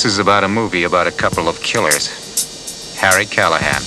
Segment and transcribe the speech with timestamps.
[0.00, 2.08] This is about a movie about a couple of killers.
[2.96, 3.82] Harry Callahan.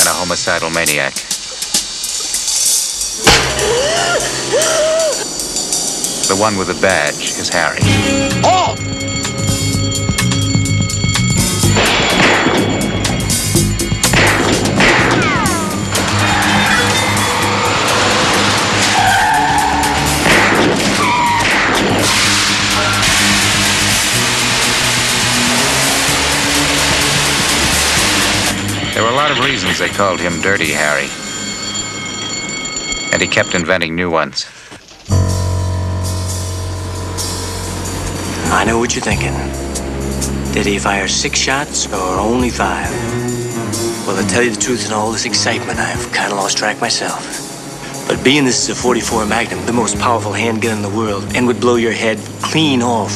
[0.00, 1.14] And a homicidal maniac.
[6.26, 7.78] The one with the badge is Harry.
[7.78, 9.05] There
[29.46, 31.06] reasons they called him Dirty Harry.
[33.12, 34.44] And he kept inventing new ones.
[38.50, 39.32] I know what you're thinking.
[40.52, 42.90] Did he fire six shots or only five?
[44.04, 46.80] Well, to tell you the truth, in all this excitement, I've kind of lost track
[46.80, 47.24] myself.
[48.08, 51.46] But being this is a 44 Magnum, the most powerful handgun in the world, and
[51.46, 53.12] would blow your head clean off,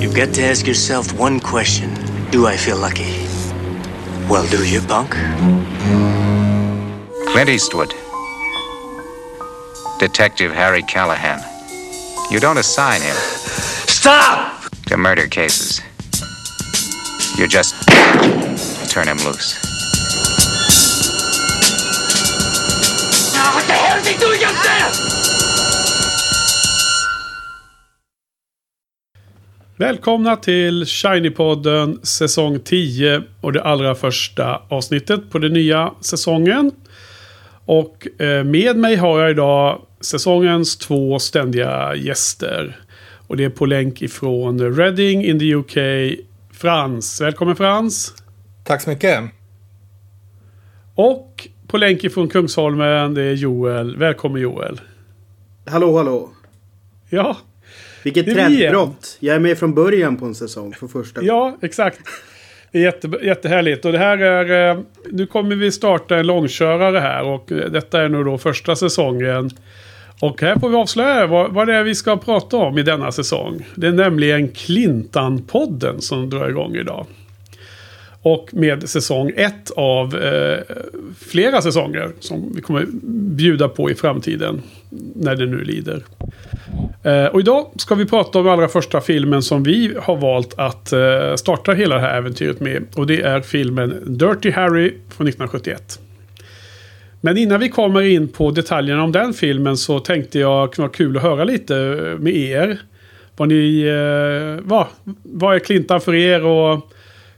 [0.00, 1.92] you've got to ask yourself one question
[2.30, 3.26] Do I feel lucky?
[4.28, 5.16] Well, do you, punk?
[7.32, 7.94] Clint Eastwood.
[9.98, 11.40] Detective Harry Callahan.
[12.30, 13.16] You don't assign him
[13.88, 14.70] Stop!
[14.88, 15.80] to murder cases.
[17.38, 17.74] You just
[18.90, 19.56] turn him loose.
[23.54, 24.92] What the hell is he doing up there?
[29.76, 36.70] Välkomna till Shiny-podden säsong 10 och det allra första avsnittet på den nya säsongen.
[37.72, 42.80] Och eh, med mig har jag idag säsongens två ständiga gäster.
[43.26, 45.76] Och det är på länk ifrån Reading in the UK,
[46.52, 47.20] Frans.
[47.20, 48.14] Välkommen Frans!
[48.64, 49.24] Tack så mycket.
[50.94, 53.96] Och på länk ifrån Kungsholmen, det är Joel.
[53.96, 54.80] Välkommen Joel!
[55.66, 56.30] Hallå, hallå.
[57.10, 57.36] Ja,
[58.02, 59.16] Vilket trendbrott.
[59.20, 62.00] Jag är med från början på en säsong för första Ja, exakt.
[62.72, 63.84] Det är jätte, jättehärligt.
[63.84, 64.70] Och det här är...
[64.70, 64.78] Eh,
[65.10, 67.22] nu kommer vi starta en långkörare här.
[67.22, 69.50] Och eh, detta är nu då första säsongen.
[70.20, 73.12] Och här får vi avslöja vad, vad det är vi ska prata om i denna
[73.12, 73.66] säsong.
[73.74, 77.06] Det är nämligen Klintan-podden som drar igång idag.
[78.22, 80.58] Och med säsong ett av eh,
[81.18, 82.86] flera säsonger som vi kommer
[83.36, 84.62] bjuda på i framtiden.
[85.14, 86.02] När det nu lider.
[87.02, 90.92] Eh, och idag ska vi prata om allra första filmen som vi har valt att
[90.92, 92.84] eh, starta hela det här äventyret med.
[92.94, 96.00] Och det är filmen Dirty Harry från 1971.
[97.20, 100.96] Men innan vi kommer in på detaljerna om den filmen så tänkte jag kunna vara
[100.96, 102.80] kul att höra lite eh, med er.
[103.36, 103.82] Vad ni...
[103.82, 104.86] Eh, vad,
[105.22, 106.92] vad är Klintan för er och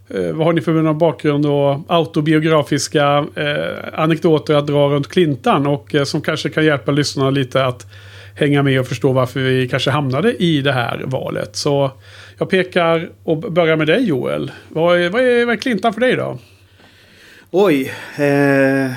[0.09, 5.67] eh, vad har ni för bakgrund och autobiografiska eh, anekdoter att dra runt Klintan?
[5.67, 7.87] och eh, som kanske kan hjälpa lyssnarna lite att
[8.35, 11.57] hänga med och förstå varför vi kanske hamnade i det här valet.
[11.57, 11.91] Så
[12.39, 14.51] jag pekar och börjar med dig Joel.
[14.69, 16.39] Vad är, vad är, vad är Klintan för dig då?
[17.51, 17.93] Oj.
[18.17, 18.93] Eh,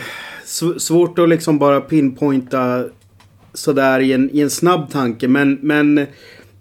[0.45, 2.85] sv- svårt att liksom bara pinpointa
[3.53, 5.27] sådär i en, i en snabb tanke.
[5.27, 6.07] Men, men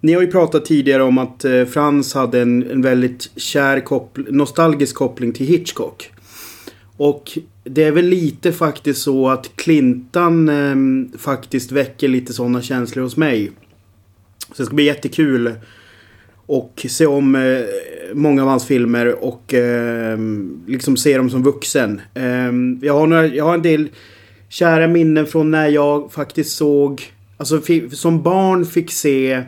[0.01, 4.27] ni har ju pratat tidigare om att eh, Frans hade en, en väldigt kär koppl-
[4.31, 6.11] nostalgisk koppling till Hitchcock.
[6.97, 13.03] Och det är väl lite faktiskt så att Clintan eh, faktiskt väcker lite sådana känslor
[13.03, 13.51] hos mig.
[14.49, 15.53] Så det ska bli jättekul
[16.47, 17.61] och se om eh,
[18.15, 20.19] många av hans filmer och eh,
[20.67, 22.01] liksom se dem som vuxen.
[22.15, 22.53] Eh,
[22.83, 23.89] jag, har några, jag har en del
[24.49, 27.03] kära minnen från när jag faktiskt såg,
[27.37, 29.43] alltså som barn fick se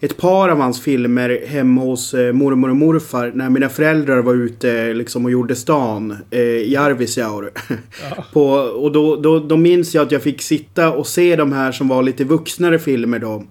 [0.00, 4.34] ett par av hans filmer hemma hos eh, mormor och morfar när mina föräldrar var
[4.34, 7.50] ute liksom och gjorde stan eh, i Arvidsjaur.
[8.32, 11.72] På, och då, då, då minns jag att jag fick sitta och se de här
[11.72, 13.44] som var lite vuxnare filmer då.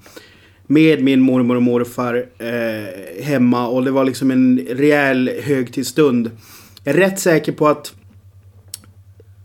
[0.67, 6.31] Med min mormor och morfar eh, hemma och det var liksom en rejäl högtidsstund.
[6.83, 7.93] Jag är rätt säker på att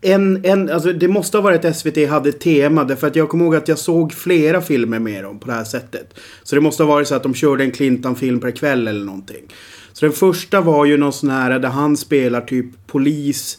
[0.03, 3.57] en, en, alltså det måste ha varit SVT hade tema därför att jag kommer ihåg
[3.57, 6.15] att jag såg flera filmer med dem på det här sättet.
[6.43, 9.43] Så det måste ha varit så att de körde en Clintan-film per kväll eller någonting.
[9.93, 13.59] Så den första var ju någon sån här där han spelar typ polis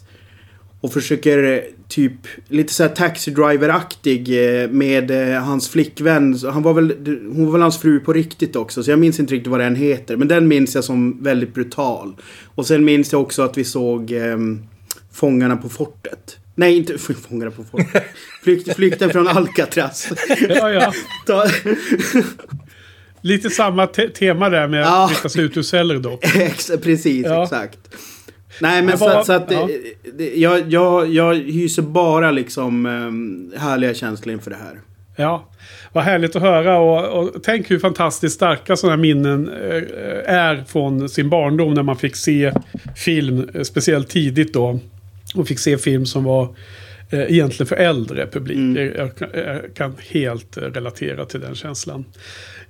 [0.82, 2.14] och försöker typ
[2.48, 4.30] lite såhär taxi driver-aktig
[4.64, 6.40] eh, med eh, hans flickvän.
[6.40, 6.94] Så Han var väl,
[7.36, 8.84] hon var väl hans fru på riktigt också.
[8.84, 10.18] Så jag minns inte riktigt vad den heter.
[10.18, 12.16] Men den minns jag som väldigt brutal.
[12.56, 14.60] Och sen minns jag också att vi såg ehm,
[15.14, 16.38] Fångarna på fortet.
[16.56, 16.98] Nej, inte
[17.30, 18.04] Fångarna på fortet.
[18.44, 20.10] Flykt, flykten från Alcatraz.
[20.50, 20.94] Ja, ja.
[23.22, 25.06] Lite samma te tema där med Ja.
[25.06, 26.18] att vistas ut ur celler.
[26.42, 27.44] Ex- Precis, Ja.
[27.44, 27.80] exakt.
[28.62, 29.62] Nej men Men så, vad- så att ja.
[29.62, 29.68] eh,
[30.18, 34.80] det, jag, jag, jag hyser bara liksom um, härliga känslor inför det här.
[35.16, 35.50] Ja,
[35.94, 41.10] vad härligt att höra och, och tänk hur fantastiskt starka sådana minnen eh, är från
[41.10, 42.54] sin barndom när man fick se
[42.98, 44.80] film, eh, speciellt tidigt då.
[45.36, 46.56] Och fick se film som var
[47.10, 48.58] eh, egentligen för äldre publik.
[48.58, 48.94] Mm.
[48.98, 52.06] Jag, jag, jag kan helt eh, relatera till den känslan.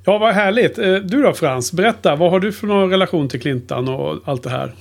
[0.05, 0.77] Ja, vad härligt.
[0.77, 2.15] Eh, Du då Frans, berätta.
[2.15, 4.73] Vad har du för någon relation till Clintan och allt det här?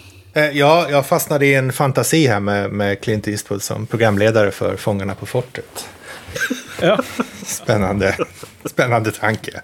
[0.52, 5.14] Ja, jag fastnade i en fantasi här med, med Clint Eastwood som programledare för Fångarna
[5.14, 5.88] på fortet.
[6.81, 6.99] Ja,
[7.44, 8.17] Spännande,
[8.64, 9.61] spännande tanke.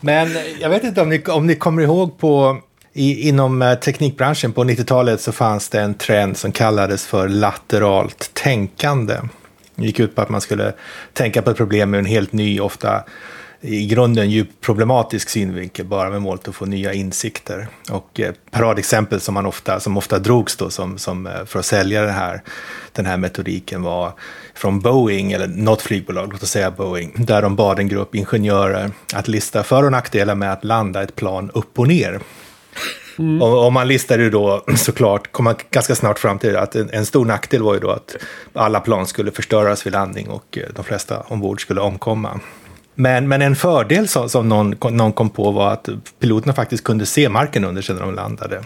[0.00, 0.28] Men
[0.60, 2.62] jag vet inte om ni, om ni kommer ihåg på
[2.92, 8.30] i, inom eh, teknikbranschen på 90-talet så fanns det en trend som kallades för lateralt
[8.34, 9.14] tänkande.
[9.74, 10.72] Det gick ut på att man skulle
[11.12, 13.04] tänka på ett problem med en helt ny, ofta
[13.64, 17.68] i grunden djupt problematisk synvinkel bara med målet att få nya insikter.
[17.90, 21.66] Och eh, paradexempel som, man ofta, som ofta drogs då som, som eh, för att
[21.66, 22.42] sälja den här,
[22.92, 24.12] den här metodiken var
[24.54, 28.90] från Boeing, eller något flygbolag, låt oss säga Boeing, där de bad en grupp ingenjörer
[29.14, 32.20] att lista för och nackdelar med att landa ett plan upp och ner.
[33.40, 36.90] Och, och man listade ju då såklart, kom man ganska snart fram till att en,
[36.92, 38.16] en stor nackdel var ju då att
[38.52, 42.40] alla plan skulle förstöras vid landning och eh, de flesta ombord skulle omkomma.
[42.94, 45.88] Men, men en fördel som, som någon, någon kom på var att
[46.20, 48.64] piloterna faktiskt kunde se marken under sig när de landade.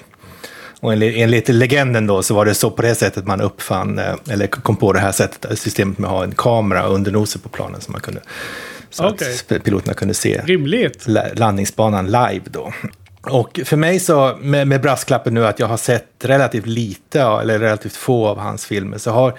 [0.81, 4.15] Och enligt, enligt legenden då så var det så på det sättet man uppfann, eh,
[4.31, 7.49] eller kom på det här sättet, systemet med att ha en kamera under nosen på
[7.49, 8.21] planen så man kunde,
[8.91, 9.37] så Okej.
[9.51, 11.09] att piloterna kunde se rimligt.
[11.09, 12.73] la- landningsbanan live då.
[13.31, 17.59] Och för mig så, med, med brasklappen nu att jag har sett relativt lite, eller
[17.59, 19.39] relativt få av hans filmer, så har,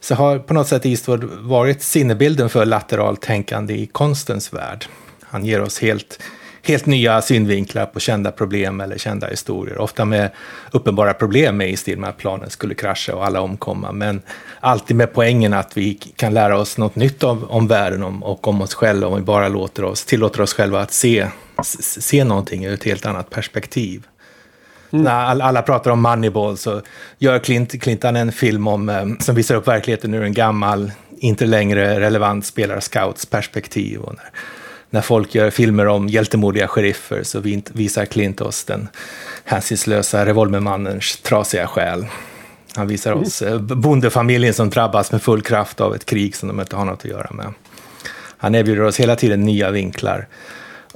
[0.00, 4.86] så har på något sätt Eastwood varit sinnebilden för lateralt tänkande i konstens värld.
[5.22, 6.22] Han ger oss helt,
[6.62, 9.78] helt nya synvinklar på kända problem eller kända historier.
[9.78, 10.30] Ofta med
[10.70, 13.92] uppenbara problem med i stil med att planen skulle krascha och alla omkomma.
[13.92, 14.22] Men
[14.60, 18.48] alltid med poängen att vi kan lära oss något nytt om, om världen om, och
[18.48, 21.26] om oss själva om vi bara låter oss, tillåter oss själva att se,
[21.64, 24.06] se någonting ur ett helt annat perspektiv.
[24.90, 26.82] När all, alla pratar om Moneyball så
[27.18, 31.46] gör Clint, Clinton en film om, eh, som visar upp verkligheten ur en gammal, inte
[31.46, 34.00] längre relevant spelarscouts perspektiv.
[34.00, 34.30] Och när,
[34.90, 38.88] när folk gör filmer om hjältemodiga sheriffer så vi- visar Clint oss den
[39.44, 42.06] hänsynslösa revolvermannens trasiga själ.
[42.76, 46.60] Han visar oss eh, bondefamiljen som drabbas med full kraft av ett krig som de
[46.60, 47.52] inte har något att göra med.
[48.38, 50.26] Han erbjuder oss hela tiden nya vinklar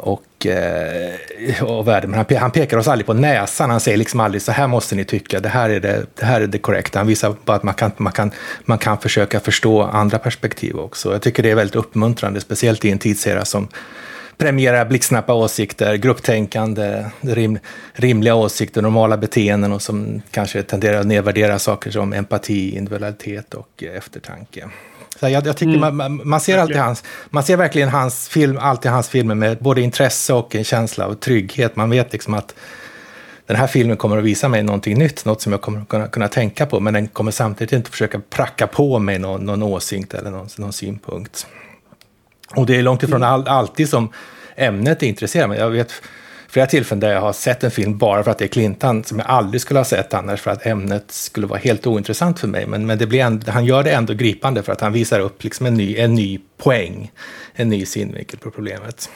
[0.00, 2.10] och, eh, och värden.
[2.10, 3.70] Men han, han pekar oss aldrig på näsan.
[3.70, 6.40] Han säger liksom aldrig så här måste ni tycka, det här är det, det, här
[6.40, 6.98] är det korrekta.
[6.98, 8.30] Han visar bara att man kan, man, kan,
[8.64, 11.12] man kan försöka förstå andra perspektiv också.
[11.12, 13.68] Jag tycker det är väldigt uppmuntrande, speciellt i en tidsera som
[14.40, 17.58] premierar blixtsnabba åsikter, grupptänkande, rim,
[17.92, 23.82] rimliga åsikter, normala beteenden och som kanske tenderar att nedvärdera saker som empati, individualitet och
[23.82, 24.68] eh, eftertanke.
[25.18, 28.58] Så jag, jag tycker man, man, man, ser alltid hans, man ser verkligen hans film,
[28.58, 31.76] alltid hans filmer med både intresse och en känsla av trygghet.
[31.76, 32.54] Man vet liksom att
[33.46, 36.08] den här filmen kommer att visa mig någonting nytt, något som jag kommer att kunna,
[36.08, 40.14] kunna tänka på, men den kommer samtidigt inte försöka pracka på mig någon, någon åsikt
[40.14, 41.46] eller någon, någon synpunkt.
[42.54, 44.12] Och det är långt ifrån all, alltid som
[44.56, 45.58] ämnet intresserar mig.
[45.58, 45.92] Jag vet
[46.50, 49.18] flera tillfällen där jag har sett en film bara för att det är Clintan som
[49.18, 52.66] jag aldrig skulle ha sett annars för att ämnet skulle vara helt ointressant för mig.
[52.66, 55.44] Men, men det blir ändå, han gör det ändå gripande för att han visar upp
[55.44, 57.10] liksom en, ny, en ny poäng,
[57.54, 59.10] en ny synvinkel på problemet.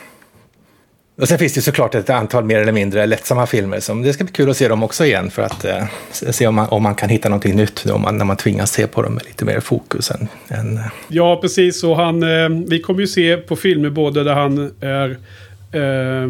[1.21, 4.25] Och sen finns det såklart ett antal mer eller mindre lättsamma filmer som det ska
[4.25, 6.95] bli kul att se dem också igen för att eh, se om man, om man
[6.95, 9.61] kan hitta någonting nytt om man, när man tvingas se på dem med lite mer
[9.61, 10.83] fokus än, än eh.
[11.09, 11.85] Ja, precis.
[11.85, 15.19] Och han, eh, vi kommer ju se på filmer både där han är...
[15.75, 16.29] Eh,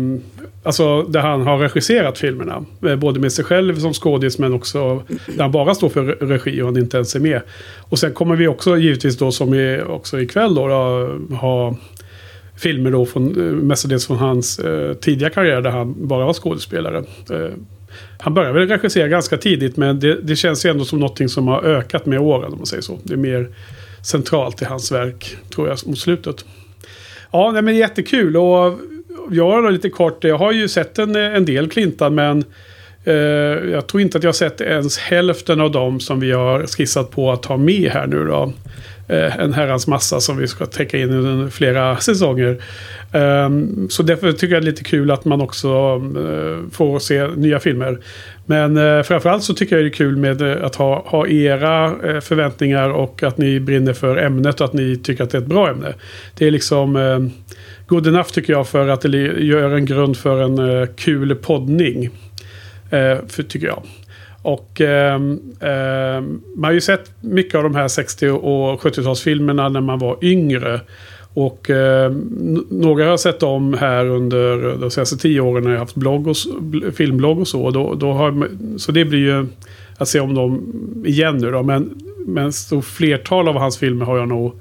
[0.63, 2.65] alltså där han har regisserat filmerna.
[2.87, 6.63] Eh, både med sig själv som skådis men också där han bara står för regi
[6.63, 7.41] och han inte ens är med.
[7.81, 11.77] Och sen kommer vi också givetvis då som i, också ikväll då, då ha
[12.57, 16.99] filmer då från, eh, mestadels från hans eh, tidiga karriär där han bara var skådespelare.
[17.31, 17.53] Eh,
[18.19, 21.49] han började väl regissera ganska tidigt men det, det känns ju ändå som någonting som
[21.49, 22.99] har ökat med åren om man säger så.
[23.03, 23.49] Det är mer
[24.03, 26.45] centralt i hans verk tror jag mot slutet.
[27.33, 28.79] Ja, nej, men jättekul och
[29.31, 32.45] jag lite kort, jag har ju sett en, en del klintar men
[33.05, 33.15] eh,
[33.73, 37.11] jag tror inte att jag har sett ens hälften av dem som vi har skissat
[37.11, 38.53] på att ha med här nu då.
[39.09, 42.63] Eh, en herrans massa som vi ska täcka in under flera säsonger.
[43.13, 43.51] Eh,
[43.89, 45.69] så därför tycker jag det är lite kul att man också
[46.17, 47.99] eh, får se nya filmer.
[48.47, 51.85] Men eh, framförallt så tycker jag det är kul med eh, att ha, ha era
[51.87, 55.43] eh, förväntningar och att ni brinner för ämnet och att ni tycker att det är
[55.43, 55.95] ett bra ämne.
[56.35, 57.19] Det är liksom eh,
[57.87, 62.05] good enough tycker jag för att det gör en grund för en eh, kul poddning.
[62.91, 63.83] Eh, för, tycker jag.
[64.43, 65.15] Och eh,
[65.61, 66.21] eh,
[66.57, 70.81] man har ju sett mycket av de här 60 och 70-talsfilmerna när man var yngre.
[71.35, 72.13] Och eh,
[72.71, 76.37] några har sett om här under de senaste tio åren när jag haft blogg och,
[76.95, 77.71] filmblogg och så.
[77.71, 78.49] Då, då har,
[78.79, 79.47] så det blir ju
[79.97, 80.63] att se om dem
[81.07, 81.63] igen nu då.
[81.63, 84.61] Men, men så flertal av hans filmer har jag nog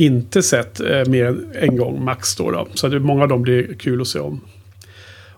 [0.00, 2.50] inte sett eh, mer än en gång max då.
[2.50, 2.68] då.
[2.74, 4.40] Så det, många av dem blir kul att se om.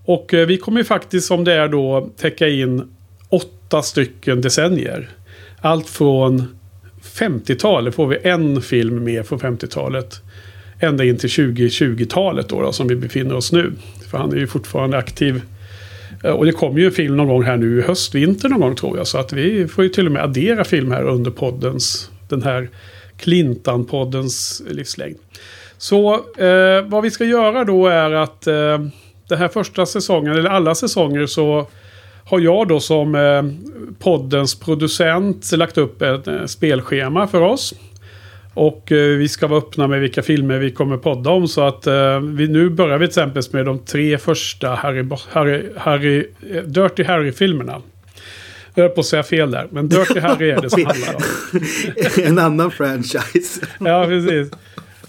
[0.05, 2.83] Och eh, vi kommer faktiskt som det är då täcka in
[3.29, 5.11] åtta stycken decennier.
[5.61, 6.59] Allt från
[7.03, 10.21] 50-talet får vi en film med från 50-talet.
[10.81, 13.73] Ända in till 2020-talet då, då, som vi befinner oss nu.
[14.11, 15.43] För han är ju fortfarande aktiv.
[16.25, 18.61] Eh, och det kommer ju en film någon gång här nu i höst, vinter någon
[18.61, 19.07] gång tror jag.
[19.07, 22.69] Så att vi får ju till och med addera film här under poddens, den här
[23.17, 25.17] Clintan-poddens livslängd.
[25.79, 28.79] Så eh, vad vi ska göra då är att eh,
[29.29, 31.67] den här första säsongen, eller alla säsonger, så
[32.25, 33.43] har jag då som eh,
[33.99, 37.75] poddens producent lagt upp ett eh, spelschema för oss.
[38.55, 41.49] Och eh, vi ska vara öppna med vilka filmer vi kommer podda om.
[41.49, 45.63] Så att eh, vi, nu börjar vi till exempel med de tre första Harry, Harry,
[45.77, 46.27] Harry,
[46.67, 47.83] Dirty Harry-filmerna.
[48.75, 51.23] Jag höll på att säga fel där, men Dirty Harry är det som handlar om.
[52.25, 53.67] en annan franchise.
[53.81, 54.51] ja, precis.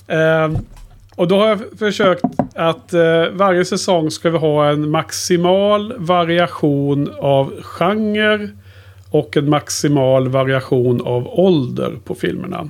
[0.08, 0.58] Um,
[1.16, 2.24] och då har jag försökt
[2.56, 8.50] att uh, varje säsong ska vi ha en maximal variation av genre
[9.10, 12.68] och en maximal variation av ålder på filmerna.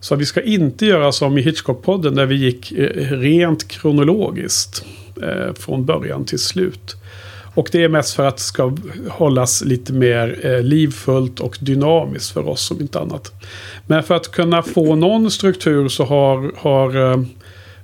[0.00, 4.84] Så vi ska inte göra som i Hitchcock-podden där vi gick uh, rent kronologiskt
[5.22, 6.96] uh, från början till slut.
[7.54, 8.76] Och det är mest för att det ska
[9.08, 13.32] hållas lite mer eh, livfullt och dynamiskt för oss om inte annat.
[13.86, 17.22] Men för att kunna få någon struktur så har, har eh,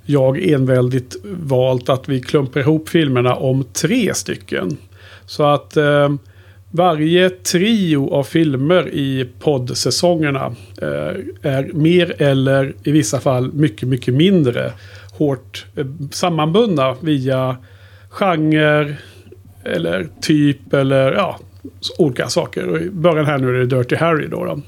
[0.05, 4.77] jag enväldigt valt att vi klumpar ihop filmerna om tre stycken.
[5.25, 6.09] Så att eh,
[6.71, 14.13] varje trio av filmer i poddsäsongerna eh, är mer eller i vissa fall mycket, mycket
[14.13, 14.71] mindre
[15.17, 17.57] hårt eh, sammanbundna via
[18.09, 18.95] genre,
[19.69, 21.39] eller typ eller ja,
[21.97, 22.67] olika saker.
[22.67, 24.45] Och I början här nu är det Dirty Harry då.
[24.45, 24.61] då.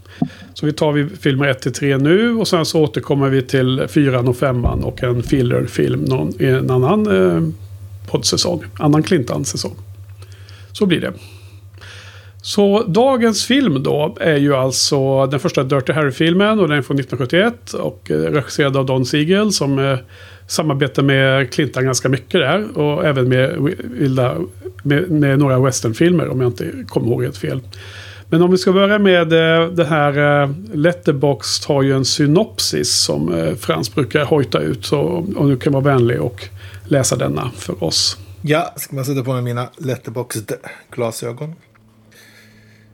[0.54, 3.88] Så vi tar vi filmer 1 till 3 nu och sen så återkommer vi till
[3.90, 7.44] 4 och 5 och en fillerfilm någon, i en annan eh,
[8.08, 8.64] poddsäsong.
[8.80, 9.76] Annan Clintan-säsong.
[10.72, 11.14] Så blir det.
[12.44, 17.00] Så dagens film då är ju alltså den första Dirty Harry-filmen och den är från
[17.00, 19.98] 1971 och eh, regisserad av Don Siegel som eh,
[20.48, 24.36] samarbetar med Clintan ganska mycket där och även med, vilda,
[24.84, 27.62] med, med några westernfilmer om jag inte kommer ihåg helt fel.
[28.30, 32.92] Men om vi ska börja med eh, det här eh, Letterboxd har ju en synopsis
[32.92, 34.86] som eh, Frans brukar hojta ut.
[34.86, 35.00] Så
[35.36, 36.48] om du kan vara vänlig och
[36.84, 38.18] läsa denna för oss.
[38.42, 41.56] Ja, ska man sätta på mig mina Letterboxd-glasögon.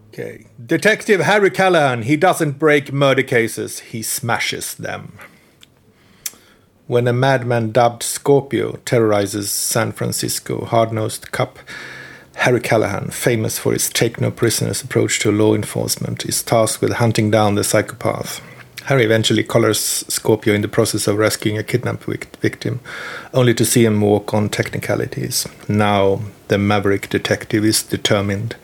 [0.09, 0.37] Okay.
[0.55, 5.01] Detective Harry Callahan, he doesn't break murder cases, he smashes them.
[6.87, 11.59] When a madman dubbed Scorpio terrorizes San Francisco hard nosed cop,
[12.35, 16.93] Harry Callahan, famous for his take no prisoners approach to law enforcement, is tasked with
[16.93, 18.41] hunting down the psychopath.
[18.85, 22.05] Harry eventually collars Scorpio in the process of rescuing a kidnapped
[22.37, 22.79] victim,
[23.33, 25.45] only to see him walk on technicalities.
[25.67, 28.55] Now, the maverick detective is determined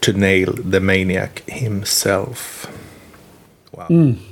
[0.00, 2.66] to nail the maniac himself.
[3.72, 3.88] Wow.
[3.88, 4.27] Mm.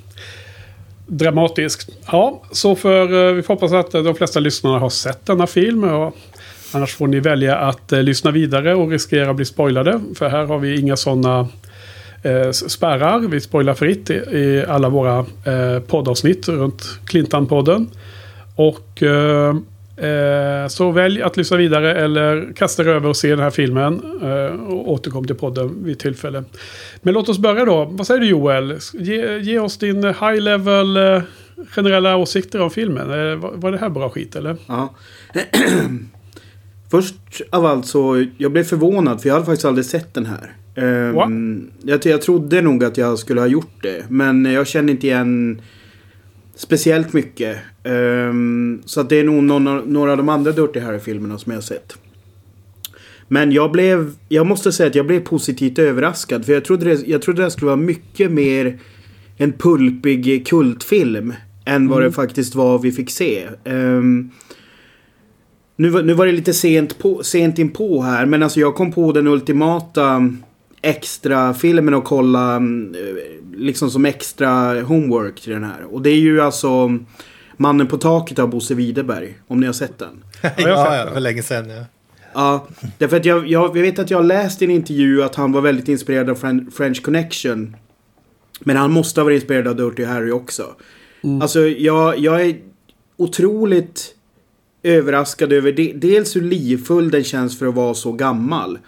[1.06, 1.88] Dramatiskt.
[2.12, 5.46] Ja, så för eh, vi får hoppas att eh, de flesta lyssnarna har sett denna
[5.46, 5.84] film.
[5.84, 6.16] Och
[6.72, 10.00] annars får ni välja att eh, lyssna vidare och riskera att bli spoilade.
[10.14, 11.48] För här har vi inga sådana
[12.22, 13.18] eh, spärrar.
[13.18, 17.86] Vi spoilar fritt i, i alla våra eh, poddavsnitt runt Clintan-podden.
[18.56, 19.54] Och eh,
[19.96, 24.02] Eh, så välj att lyssna vidare eller kasta er över och se den här filmen.
[24.22, 26.44] Eh, och återkom till podden vid tillfälle.
[27.02, 27.84] Men låt oss börja då.
[27.84, 28.78] Vad säger du Joel?
[28.92, 31.22] Ge, ge oss din high level eh,
[31.68, 33.08] generella åsikter om filmen.
[33.40, 34.56] Var, var det här bra skit eller?
[34.66, 34.94] Ja.
[36.90, 37.14] Först
[37.50, 40.52] av allt så, jag blev förvånad för jag hade faktiskt aldrig sett den här.
[40.74, 44.04] Um, jag, jag trodde nog att jag skulle ha gjort det.
[44.08, 45.60] Men jag känner inte igen
[46.56, 47.58] speciellt mycket.
[47.84, 51.56] Um, så att det är nog någon, några av de andra Dirty Harry-filmerna som jag
[51.56, 51.98] har sett.
[53.28, 56.44] Men jag blev, jag måste säga att jag blev positivt överraskad.
[56.46, 58.78] För jag trodde det, jag trodde det skulle vara mycket mer
[59.36, 61.34] en pulpig kultfilm.
[61.64, 62.10] Än vad mm.
[62.10, 63.48] det faktiskt var vi fick se.
[63.64, 64.30] Um,
[65.76, 68.26] nu, nu var det lite sent, på, sent in på här.
[68.26, 70.32] Men alltså jag kom på den ultimata
[70.82, 72.96] extra filmen att kolla mm,
[73.56, 75.94] liksom som extra homework till den här.
[75.94, 76.98] Och det är ju alltså
[77.56, 79.34] Mannen på taket av Bosse Widerberg.
[79.48, 80.24] Om ni har sett den.
[80.42, 80.52] ja,
[80.96, 81.84] ja, för länge sedan ja.
[82.34, 82.68] Ja,
[82.98, 85.52] därför att jag, jag, jag vet att jag har läst i en intervju att han
[85.52, 87.76] var väldigt inspirerad av Fren- French Connection.
[88.60, 90.74] Men han måste ha varit inspirerad av Dirty Harry också.
[91.42, 92.56] Alltså, jag, jag är
[93.16, 94.14] otroligt
[94.82, 98.78] överraskad över de, dels hur livfull den känns för att vara så gammal.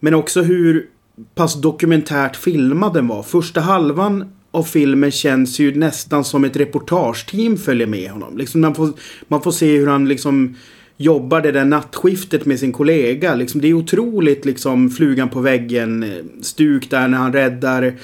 [0.00, 0.86] Men också hur
[1.34, 3.22] pass dokumentärt filmad den var.
[3.22, 8.38] Första halvan av filmen känns ju nästan som ett reportageteam följer med honom.
[8.38, 8.92] Liksom man, får,
[9.28, 10.56] man får se hur han liksom
[10.96, 13.34] jobbar det där nattskiftet med sin kollega.
[13.34, 16.04] Liksom, det är otroligt liksom flugan på väggen
[16.42, 17.94] stuk där när han räddar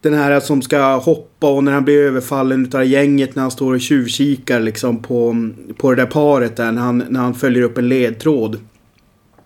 [0.00, 3.74] den här som ska hoppa och när han blir överfallen utav gänget när han står
[3.74, 7.78] och tjuvkikar liksom på, på det där paret där när han, när han följer upp
[7.78, 8.60] en ledtråd.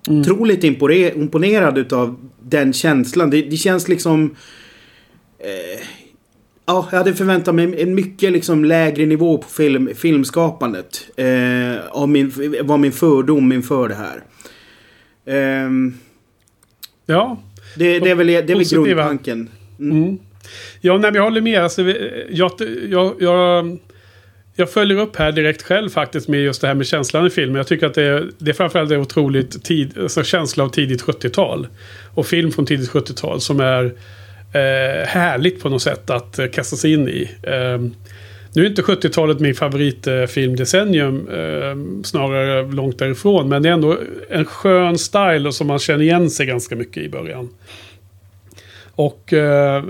[0.08, 2.16] Otroligt impore- imponerad utav
[2.48, 3.30] den känslan.
[3.30, 4.36] Det, det känns liksom...
[5.38, 5.80] Eh,
[6.66, 11.08] ja, jag hade förväntat mig en mycket liksom lägre nivå på film, filmskapandet.
[11.16, 14.22] Eh, av min, var min fördom inför det här.
[15.26, 15.94] Ehm,
[17.06, 17.42] Ja,
[17.76, 19.50] det, det är väl, det är väl grundtanken.
[19.80, 20.18] Mm.
[20.80, 21.62] Ja, nej, jag håller med.
[21.62, 21.82] Alltså,
[22.30, 22.52] jag,
[22.90, 23.78] jag, jag,
[24.56, 27.56] jag följer upp här direkt själv faktiskt med just det här med känslan i filmen.
[27.56, 31.02] Jag tycker att det är, det är framförallt en otroligt tid, alltså känsla av tidigt
[31.02, 31.66] 70-tal.
[32.16, 33.84] Och film från tidigt 70-tal som är
[34.52, 37.30] eh, härligt på något sätt att eh, kasta sig in i.
[37.42, 37.78] Eh,
[38.54, 43.48] nu är inte 70-talet min favoritfilmdecennium, eh, snarare långt därifrån.
[43.48, 43.98] Men det är ändå
[44.30, 47.48] en skön style och som man känner igen sig ganska mycket i början.
[48.94, 49.84] Och eh,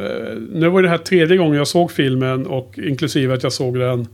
[0.52, 4.08] nu var det här tredje gången jag såg filmen och inklusive att jag såg den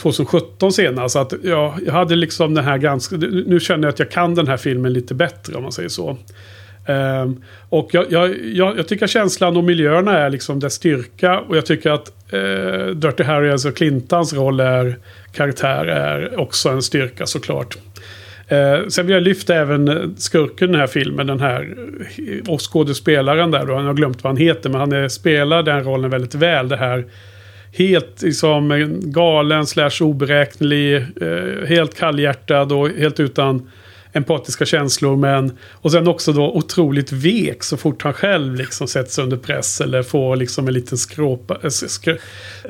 [0.00, 1.12] 2017 senast.
[1.12, 3.16] Så att ja, jag hade liksom den här ganska...
[3.16, 6.16] Nu känner jag att jag kan den här filmen lite bättre om man säger så.
[6.86, 11.38] Um, och jag, jag, jag, jag tycker känslan och miljöerna är liksom dess styrka.
[11.40, 14.96] Och jag tycker att uh, Dirty Harry, alltså Clintans roll är,
[15.32, 17.76] karaktär är också en styrka såklart.
[18.52, 21.76] Uh, sen vill jag lyfta även skurken i den här filmen, den här
[22.18, 23.74] eh, och skådespelaren där då.
[23.74, 26.68] Han har glömt vad han heter, men han är, spelar den rollen väldigt väl.
[26.68, 27.04] Det här
[27.72, 33.70] helt liksom galen slash oberäknelig, uh, helt kallhjärtad och helt utan
[34.12, 35.16] empatiska känslor.
[35.16, 39.80] Men, och sen också då otroligt vek så fort han själv liksom sätts under press
[39.80, 42.14] eller får liksom en liten skråpa, eh, skra,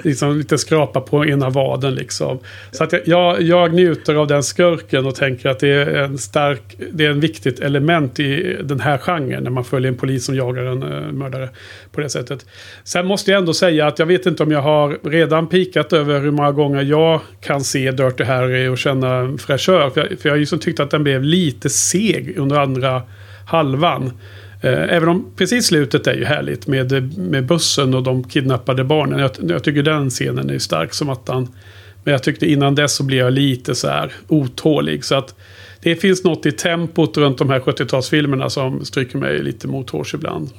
[0.05, 2.39] liksom lite skrapa på ena vaden liksom.
[2.71, 6.63] Så att jag, jag, njuter av den skurken och tänker att det är en stark,
[6.93, 10.35] det är en viktigt element i den här genren när man följer en polis som
[10.35, 11.49] jagar en uh, mördare
[11.93, 12.47] på det sättet.
[12.85, 16.21] Sen måste jag ändå säga att jag vet inte om jag har redan pikat över
[16.21, 19.91] hur många gånger jag kan se Dirty Harry och känna en fräschör.
[19.91, 23.03] För jag, för jag har ju så tyckt att den blev lite seg under andra
[23.47, 24.13] halvan.
[24.63, 29.19] Eh, även om precis slutet är ju härligt med, med bussen och de kidnappade barnen.
[29.19, 31.49] Jag, jag tycker den scenen är ju stark som attan.
[32.05, 35.05] Men jag tyckte innan dess så blev jag lite så här otålig.
[35.05, 35.35] Så att
[35.83, 40.51] det finns något i tempot runt de här 70-talsfilmerna som stryker mig lite mothårs ibland.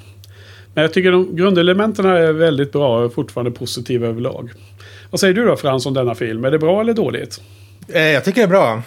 [0.74, 4.52] Men jag tycker de grundelementen är väldigt bra och fortfarande positiva överlag.
[5.10, 6.46] Vad säger du då Frans om denna film?
[6.46, 7.42] Är det bra eller dåligt?
[7.88, 8.84] Eh, jag tycker det är bra.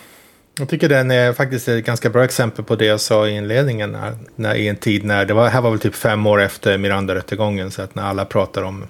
[0.59, 3.93] Jag tycker den är faktiskt ett ganska bra exempel på det jag sa i inledningen.
[3.93, 6.79] När, när, I en tid när, det var, här var väl typ fem år efter
[6.79, 7.71] Miranda-rättegången.
[7.71, 8.87] Så att när alla pratar om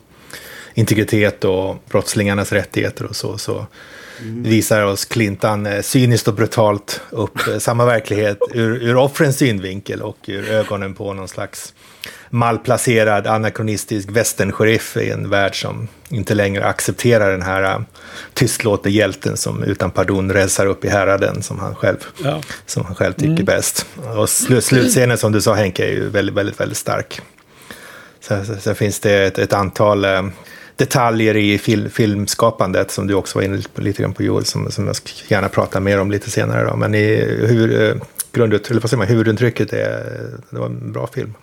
[0.74, 3.38] integritet och brottslingarnas rättigheter och så.
[3.38, 3.66] så
[4.20, 10.02] visar oss Clinton eh, cyniskt och brutalt upp eh, samma verklighet ur, ur offrens synvinkel
[10.02, 11.74] och ur ögonen på någon slags
[12.30, 17.82] malplacerad anakronistisk västernsheriff i en värld som inte längre accepterar den här uh,
[18.34, 22.42] tystlåte hjälten som utan pardon rälsar upp i häraden som han själv, Ja.
[22.66, 23.86] som han själv tycker bäst.
[24.16, 27.20] Och slu, slutscenen som du sa Henke är ju väldigt, väldigt, väldigt stark.
[28.20, 30.22] Sen, sen, sen finns det ett, ett antal eh,
[30.76, 34.70] detaljer i fil, filmskapandet som du också var inne på, lite grann på Joel, som,
[34.70, 34.96] som jag
[35.28, 36.64] gärna prata mer om lite senare.
[36.70, 36.76] Då.
[36.76, 37.06] Men i
[37.46, 37.94] hur, eh,
[38.32, 40.04] grundut, eller vad säger man, huvudintrycket är,
[40.50, 41.34] det var en bra film.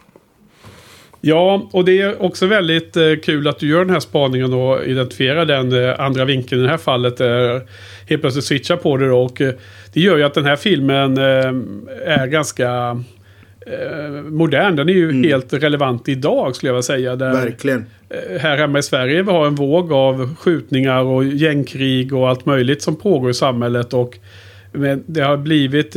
[1.23, 4.85] Ja, och det är också väldigt eh, kul att du gör den här spaningen och
[4.85, 7.21] identifierar den eh, andra vinkeln i det här fallet.
[7.21, 7.57] Eh,
[8.09, 9.23] helt plötsligt switchar på det då.
[9.23, 9.53] Och eh,
[9.93, 13.03] det gör ju att den här filmen är ganska
[14.25, 14.75] modern.
[14.75, 17.15] Den är ju helt relevant idag skulle jag vilja säga.
[17.15, 17.85] Där, Verkligen.
[18.39, 22.81] här hemma i Sverige vi har en våg av skjutningar och gängkrig och allt möjligt
[22.81, 23.93] som pågår i samhället.
[23.93, 24.17] Och
[25.05, 25.95] det har blivit...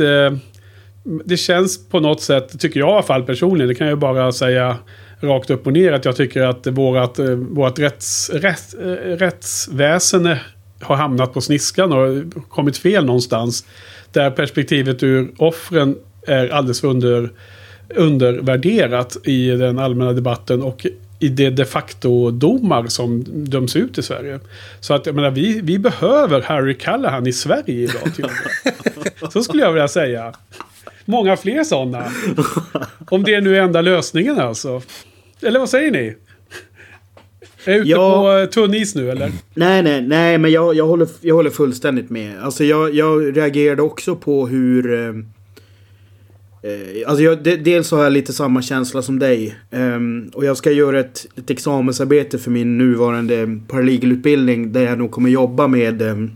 [1.25, 4.31] Det känns på något sätt, tycker jag i alla fall personligen, det kan jag bara
[4.31, 4.77] säga
[5.19, 10.39] rakt upp och ner, att jag tycker att vårat, eh, vårat rätts, rätt, eh, rättsväsende
[10.81, 13.65] har hamnat på sniskan och kommit fel någonstans.
[14.11, 15.97] Där perspektivet ur offren
[16.27, 17.29] är alldeles för under,
[17.89, 20.85] undervärderat i den allmänna debatten och
[21.19, 24.39] i de de facto-domar som döms ut i Sverige.
[24.79, 28.25] Så att jag menar, vi, vi behöver Harry Callahan i Sverige idag till.
[29.31, 30.33] Så skulle jag vilja säga.
[31.05, 32.05] Många fler sådana.
[33.09, 34.81] Om det nu är enda lösningen alltså.
[35.41, 36.15] Eller vad säger ni?
[37.65, 38.21] Är jag ute Ja.
[38.21, 39.31] på eh, tunn is nu eller?
[39.53, 42.43] Nej, nej, nej, men jag, jag, håller, jag håller fullständigt med.
[42.43, 44.93] Alltså jag, jag reagerade också på hur...
[44.93, 45.09] Eh,
[46.71, 49.55] eh, alltså jag, de, dels har jag lite samma känsla som dig.
[49.71, 55.11] Ehm, och jag ska göra ett, ett examensarbete för min nuvarande paralegalutbildning där jag nog
[55.11, 56.31] kommer jobba med ehm,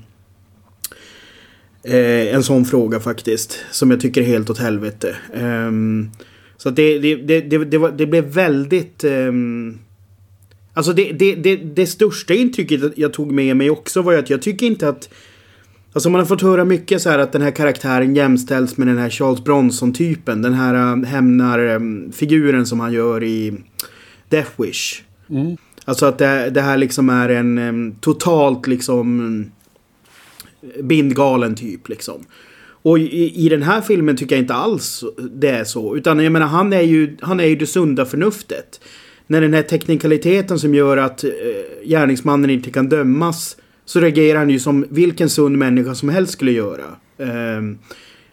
[1.83, 3.59] eh, en sån fråga faktiskt.
[3.71, 5.15] Som jag tycker är helt åt helvete.
[5.33, 6.09] Ehm,
[6.57, 9.03] så det, det, det, det, var, det blev väldigt...
[9.03, 9.77] ehm,
[10.73, 14.29] Alltså det, det, det, det största intrycket jag tog med mig också var ju att
[14.29, 15.09] jag tycker inte att...
[15.93, 18.97] Alltså man har fått höra mycket så här att den här karaktären jämställs med den
[18.97, 20.41] här Charles Bronson-typen.
[20.41, 23.53] Den här äh, hämnarfiguren som han gör i
[24.29, 25.03] Death Wish.
[25.29, 25.57] Mm.
[25.85, 29.45] Alltså att det, det här liksom är en em, totalt liksom
[30.83, 32.25] bindgalen typ liksom.
[32.81, 35.95] Och i, i den här filmen tycker jag inte alls det är så.
[35.95, 38.81] Utan jag menar han är ju, han är ju det sunda förnuftet.
[39.27, 41.29] När den här teknikaliteten som gör att eh,
[41.85, 43.57] gärningsmannen inte kan dömas.
[43.85, 46.85] Så reagerar han ju som vilken sund människa som helst skulle göra.
[47.17, 47.61] Eh,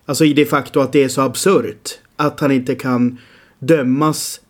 [0.06, 1.98] alltså i det faktum att det är så absurt.
[2.16, 3.18] Att han inte kan
[3.58, 4.40] dömas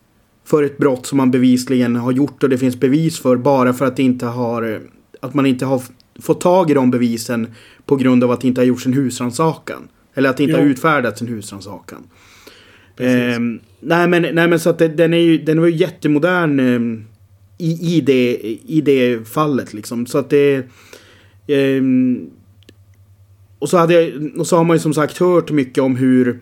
[0.45, 3.85] för ett brott som han bevisligen har gjort och det finns bevis för bara för
[3.85, 4.81] att det inte har
[5.21, 5.81] att man inte har
[6.19, 7.47] fått tag i de bevisen
[7.85, 9.87] på grund av att det inte har gjorts en husrannsakan.
[10.15, 10.61] Eller att det inte Jo.
[10.61, 12.03] har utfärdats en husrannsakan.
[12.97, 16.59] Ehm, nej, men, nej men så att det, den är ju den var ju jättemodern
[16.59, 17.05] ehm,
[17.57, 20.05] i, i, det, i det fallet liksom.
[20.05, 20.63] Så att det...
[21.47, 22.29] ehm,
[23.59, 26.39] och, så hade jag, och så har man ju som sagt hört mycket om hur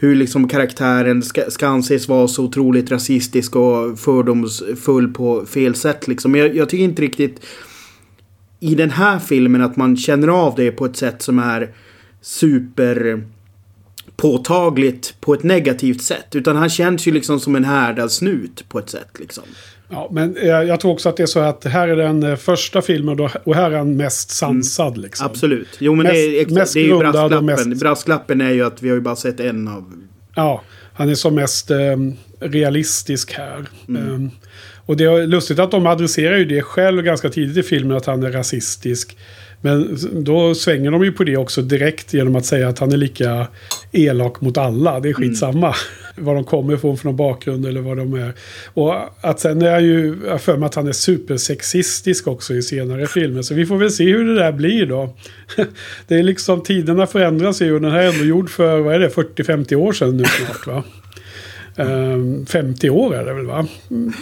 [0.00, 6.08] hur liksom karaktären ska, ska anses vara så otroligt rasistisk och fördomsfull på fel sätt
[6.08, 6.32] liksom.
[6.32, 7.40] Men jag, jag tycker inte riktigt
[8.60, 11.68] i den här filmen att man känner av det på ett sätt som är
[12.20, 13.22] super
[14.16, 16.34] påtagligt på ett negativt sätt.
[16.34, 19.44] Utan han känns ju liksom som en härdad snut på ett sätt liksom.
[19.90, 22.82] Ja, men jag tror också att det är så att här är den eh, första
[22.82, 25.26] filmen och här är han mest sansad liksom.
[25.26, 25.68] Absolut.
[25.78, 27.46] Jo men Mest- det, är, mest det är ju brasklappen.
[27.46, 29.92] mest- Brasklappen är ju att vi har ju bara sett en av...
[30.34, 30.62] Ja,
[30.94, 31.76] han är som mest eh,
[32.40, 33.66] realistisk här.
[33.88, 34.24] Mm.
[34.24, 34.30] Eh,
[34.88, 38.06] och det är lustigt att de adresserar ju det själv ganska tidigt i filmen att
[38.06, 39.16] han är rasistisk.
[39.60, 42.96] Men då svänger de ju på det också direkt genom att säga att han är
[42.96, 43.46] lika
[43.92, 45.00] elak mot alla.
[45.00, 45.74] Det är skitsamma
[46.16, 48.32] var de kommer ifrån för någon bakgrund eller vad de är.
[48.74, 52.62] Och att sen är jag ju jag för mig att han är supersexistisk också i
[52.62, 53.42] senare filmer.
[53.42, 55.14] Så vi får väl se hur det där blir då.
[56.06, 58.98] Det är liksom tiderna förändras ju och den här är ändå gjord för, vad är
[58.98, 60.84] det, 40-50 år sedan nu snart va?
[61.78, 63.66] Ehm, 50 år är det väl va?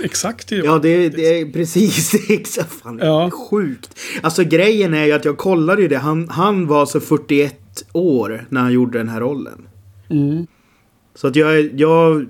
[0.04, 0.52] Exakt.
[0.52, 2.18] Ja, det, det är precis det.
[2.34, 2.72] är exakt.
[2.72, 3.30] Fan, Ja.
[3.30, 3.90] Sjukt.
[4.22, 5.98] Alltså grejen är ju att jag kollade ju det.
[5.98, 7.54] Han, han var så 41
[7.92, 9.68] år när han gjorde den här rollen.
[10.10, 10.46] Mm.
[11.14, 12.26] Så att jag, är- jag...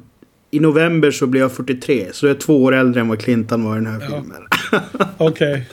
[0.50, 2.06] I november så blev jag 43.
[2.12, 4.06] Så jag är två år äldre än vad Clinton var i den här Ja.
[4.06, 4.42] filmen.
[5.18, 5.68] Okej.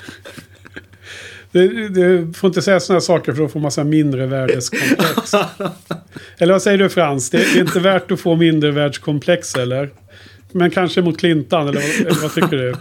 [1.54, 5.34] Du, du får inte säga sådana saker för då får man här mindrevärdeskomplex.
[6.38, 7.30] eller vad säger du Frans?
[7.30, 9.90] Det är inte värt att få mindrevärldskomplex eller?
[10.52, 12.76] Men kanske mot Clintan eller, vad- eller vad tycker du?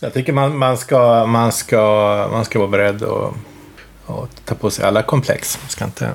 [0.00, 1.78] Jag tycker man, man, ska, man, ska,
[2.32, 3.34] man ska vara beredd att
[4.06, 5.58] att ta på sig alla komplex.
[5.62, 6.10] Man ska inte,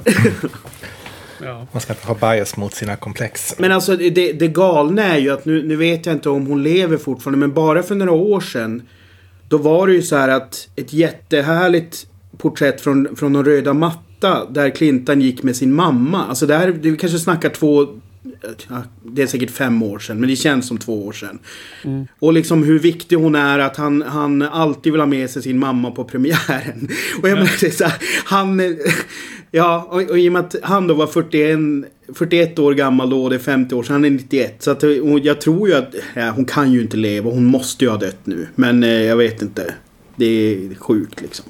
[1.44, 1.68] Ja.
[1.72, 3.56] man ska inte ha bias mot sina komplex.
[3.60, 6.64] Men alltså det, det galna är ju att nu, nu vet jag inte om hon
[6.64, 7.38] lever fortfarande.
[7.40, 8.82] Men bara för några år sedan.
[9.50, 12.08] Då var det ju så här att ett jättehärligt
[12.38, 14.46] porträtt från, från de röda matta.
[14.50, 16.26] Där Clinton gick med sin mamma.
[16.26, 17.88] Alltså det här, det vi kanske snackar två...
[19.04, 20.20] Det är säkert fem år sedan.
[20.20, 21.40] Men det känns som två år sedan.
[22.20, 23.60] Och liksom hur viktig hon är.
[23.60, 26.90] Att han, han alltid vill ha med sig sin mamma på premiären.
[27.22, 28.78] Och jag menar är så här, Han...
[29.52, 31.60] Ja, och, och i och med att han då var 41,
[32.16, 33.94] 41 år gammal då och det är 50 år sedan.
[33.94, 34.56] Han är 91.
[34.64, 34.84] Så att,
[35.24, 35.96] jag tror ju att...
[36.16, 37.30] Ja, hon kan ju inte leva.
[37.30, 38.48] Hon måste ju ha dött nu.
[38.56, 39.74] Men eh, jag vet inte.
[40.16, 41.46] Det är sjukt liksom.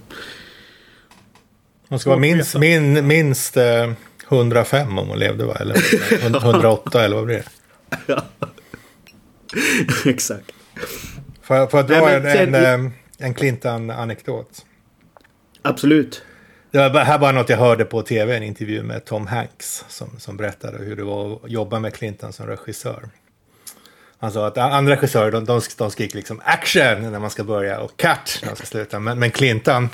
[1.90, 3.92] Hon ska vara minst, min, minst eh,
[4.30, 5.56] 105 om hon levde va?
[5.60, 5.76] Eller
[6.26, 7.44] 108 eller vad blir
[8.08, 8.22] det?
[10.10, 10.52] Exakt.
[11.42, 14.66] Får jag, får jag dra Nej, en, men sen- en, eh, en Clintan-anekdot?
[15.62, 16.22] Absolut.
[16.78, 20.10] Det var här var något jag hörde på tv, en intervju med Tom Hanks som,
[20.20, 23.10] som berättade hur det var att jobba med Clinton som regissör.
[24.20, 27.80] Han sa att andra regissörer de, de, de skriker liksom action när man ska börja
[27.80, 29.00] och cut när man ska sluta.
[29.00, 29.90] Men, men Clinton,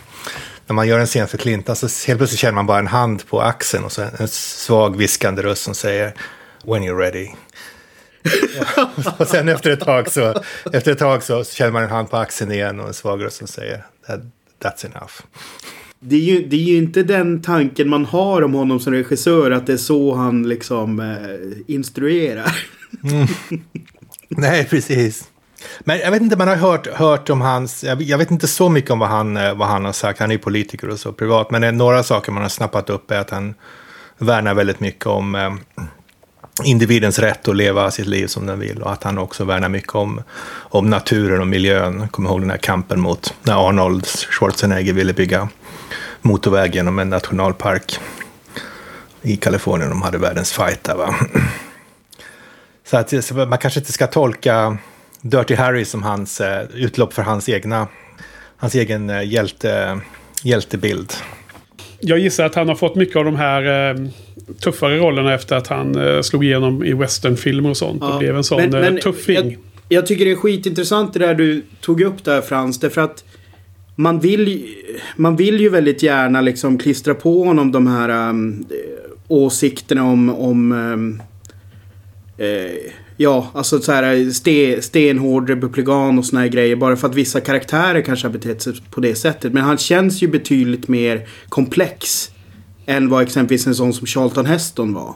[0.68, 3.28] när man gör en scen för Clinton så helt plötsligt känner man bara en hand
[3.28, 6.14] på axeln och så en, en svag viskande röst som säger
[6.64, 7.28] when you're ready.
[9.18, 10.44] och sen efter ett tag så,
[10.74, 13.24] efter ett tag så, så känner man en hand på axeln igen och en svag
[13.24, 14.20] röst som säger That,
[14.62, 15.14] that's enough
[16.06, 19.52] det är, ju, det är ju inte den tanken man har om honom som regissör.
[19.52, 22.56] Att det är så han liksom eh, instruerar.
[23.04, 23.28] Mm.
[24.30, 25.30] Nej, precis.
[25.80, 27.84] Men jag vet inte, man har hört, hört om hans...
[27.84, 30.20] Jag, jag vet inte så mycket om vad han, eh, vad han har sagt.
[30.20, 31.52] Han är ju politiker och så privat.
[31.52, 33.54] Men det några saker man har snappat upp är att han
[34.18, 35.54] värnar väldigt mycket om eh,
[36.64, 38.82] individens rätt att leva sitt liv som den vill.
[38.82, 40.22] Och att han också värnar mycket om,
[40.54, 42.08] om naturen och miljön.
[42.08, 45.50] Kommer ihåg den här kampen mot när Arnold Schwarzenegger ville bygga
[46.24, 48.00] motorväg genom en nationalpark
[49.22, 49.90] i Kalifornien.
[49.90, 51.16] De hade världens fight där va.
[52.86, 54.78] Så att så man kanske inte ska tolka
[55.22, 57.88] Dirty Harry som hans eh, utlopp för hans egna,
[58.58, 60.00] hans egen eh, hjälte,
[60.44, 61.14] hjältebild.
[62.00, 64.08] Jag gissar att han har fått mycket av de här eh,
[64.64, 67.98] tuffare rollerna efter att han eh, slog igenom i westernfilmer och sånt.
[68.02, 69.36] Ja, Och blev en sån men- men eh, tuffing.
[69.36, 69.58] Jag,
[69.90, 72.80] jag tycker det är skitintressant det där du tog upp där Frans.
[72.80, 73.24] Därför att
[73.96, 74.68] man vill,
[75.16, 80.30] man vill ju väldigt gärna liksom klistra på honom de här um, eh, åsikterna om,
[80.30, 81.22] om um,
[82.38, 86.76] eh, ja, alltså så här ste, stenhård republikan och såna här grejer.
[86.76, 89.54] Bara för att vissa karaktärer kanske har betett sig på det sättet.
[89.54, 92.30] Men han känns ju betydligt mer komplex
[92.86, 95.16] än vad exempelvis en sån som Charlton Heston var.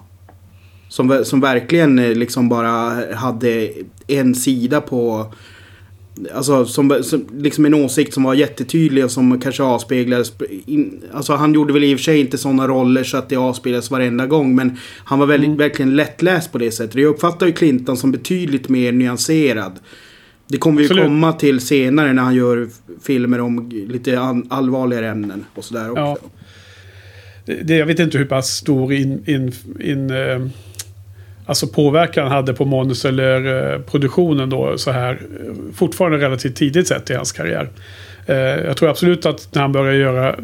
[0.90, 3.70] Som, som verkligen eh, liksom bara hade
[4.08, 5.34] en sida på...
[6.34, 10.34] Alltså som, som, liksom en åsikt som var jättetydlig och som kanske avspeglades...
[10.66, 13.36] In, alltså han gjorde väl i och för sig inte sådana roller så att det
[13.36, 14.56] avspeglades varenda gång.
[14.56, 16.96] Men han var väldigt, verkligen lättläst på det sättet.
[16.96, 19.80] Jag uppfattar ju Clinton som betydligt mer nyanserad.
[20.48, 22.70] Det kommer vi ju komma till senare när han gör
[23.02, 26.02] filmer om lite allvarligare ämnen och sådär också.
[26.02, 26.18] Ja.
[27.64, 30.48] Det, jag vet inte hur pass stor in, in, in, eh,
[31.48, 35.12] alltså påverkan han hade på manus eller eh, produktionen då så här.
[35.12, 37.70] eh, Fortfarande relativt tidigt sett i hans karriär.
[38.26, 40.36] Eh, jag tror absolut att när han börjar göra,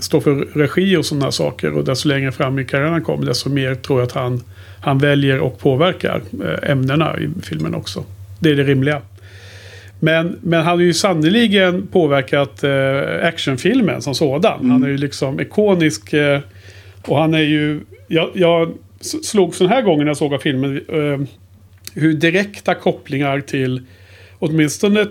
[0.00, 3.50] stå för regi och sådana saker och desto längre fram i karriären han kommer desto
[3.50, 4.42] mer tror jag att han,
[4.80, 6.20] han väljer och påverkar
[6.62, 8.04] ämnena i filmen också.
[8.38, 9.02] Det är det rimliga.
[10.00, 12.64] Men, men han har ju sannoliken påverkat
[13.22, 14.70] actionfilmen som sådan.
[14.70, 16.14] Han är ju liksom ikonisk.
[17.02, 17.80] Och han är ju...
[18.08, 21.20] Jag, jag s- slog så den här gången när jag såg av filmen eh,
[21.94, 23.82] hur direkta kopplingar till
[24.38, 25.06] åtminstone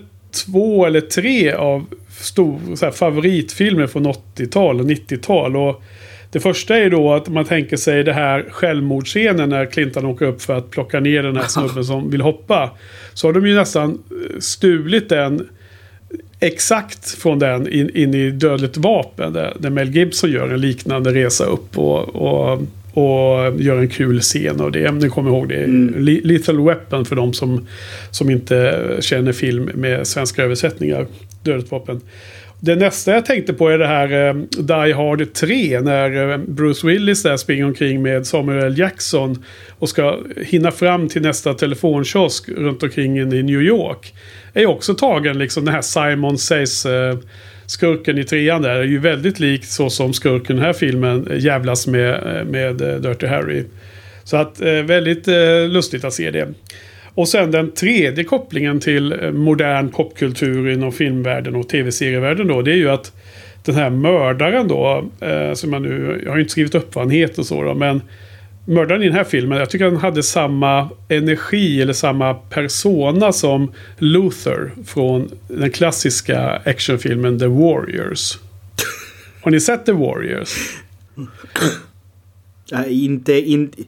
[0.45, 1.85] två eller tre av
[2.19, 5.55] stor, här, favoritfilmer från 80-tal och 90-tal.
[5.57, 5.81] Och
[6.31, 10.41] det första är då att man tänker sig det här självmordsscenen när Clinton åker upp
[10.41, 12.71] för att plocka ner den här snubben som vill hoppa.
[13.13, 15.49] Så har de ju nästan eh, stulit den
[16.39, 19.33] exakt från den in, in i Dödligt vapen.
[19.33, 22.61] Där, där Mel Gibson gör en liknande resa upp och, och,
[22.99, 24.91] och gör en kul scen av det.
[24.91, 25.67] Ni kommer ihåg det.
[25.97, 27.67] Le- Lethal Weapon för de som,
[28.11, 31.07] som inte känner film med svenska översättningar.
[31.43, 32.01] Dödligt vapen.
[32.61, 35.81] Det nästa jag tänkte på är det här eh, Die Hard 3.
[35.81, 38.77] När eh, Bruce Willis där springer omkring med Samuel.
[38.77, 39.43] Jackson.
[39.79, 44.13] Och ska hinna fram till nästa telefonkiosk runt omkring i New York.
[44.53, 47.17] Är också tagen liksom den här Simon Says eh,
[47.69, 48.69] skurken i trean där.
[48.69, 52.45] Är ju väldigt likt så som skurken i den här filmen eh, jävlas med, eh,
[52.45, 53.63] med eh, Dirty Harry.
[54.23, 55.27] Så att väldigt
[55.69, 56.47] lustigt att se det.
[57.15, 62.61] Och sen den tredje kopplingen till modern popkultur inom filmvärlden och tv-serievärlden då.
[62.61, 63.11] Det är ju att
[63.65, 65.09] den här mördaren då.
[65.53, 67.73] Som jag nu, jag har ju inte skrivit upp vad han heter så då.
[67.73, 68.01] Men
[68.69, 69.57] mördaren i den här filmen.
[69.57, 74.71] Jag tycker han hade samma energi eller samma persona som Luther.
[74.85, 78.37] Från den klassiska actionfilmen The Warriors.
[79.41, 80.79] Har ni sett The Warriors?
[82.71, 83.81] Nej, inte, inte...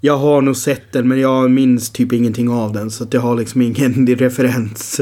[0.00, 2.90] Jag har nog sett den men jag minns typ ingenting av den.
[2.90, 5.00] Så att jag har liksom ingen referens.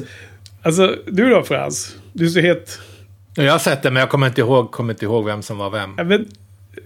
[0.63, 1.97] Alltså, du då Frans?
[2.13, 2.81] Du ser helt...
[3.35, 5.71] Jag har sett det, men jag kommer inte ihåg, kommer inte ihåg vem som var
[5.71, 5.95] vem.
[5.97, 6.27] Ja, men,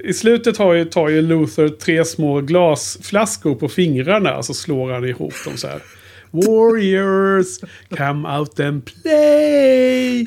[0.05, 4.43] i slutet har ju, tar ju Luther tre små glasflaskor på fingrarna.
[4.43, 5.83] Så slår han ihop dem så här.
[6.31, 7.59] Warriors,
[7.97, 10.27] come out and play.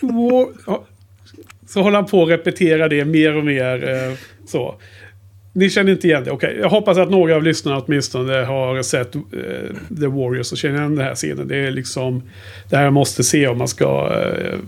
[0.00, 0.80] War
[1.70, 3.88] så håller han på att repetera det mer och mer.
[3.88, 4.12] Eh,
[4.46, 4.74] så.
[5.52, 6.30] Ni känner inte igen det?
[6.30, 9.20] Okej, jag hoppas att några av lyssnarna åtminstone har sett eh,
[10.00, 11.48] The Warriors och känner igen den här scenen.
[11.48, 12.22] Det är liksom
[12.70, 14.58] det här jag måste se om man ska eh,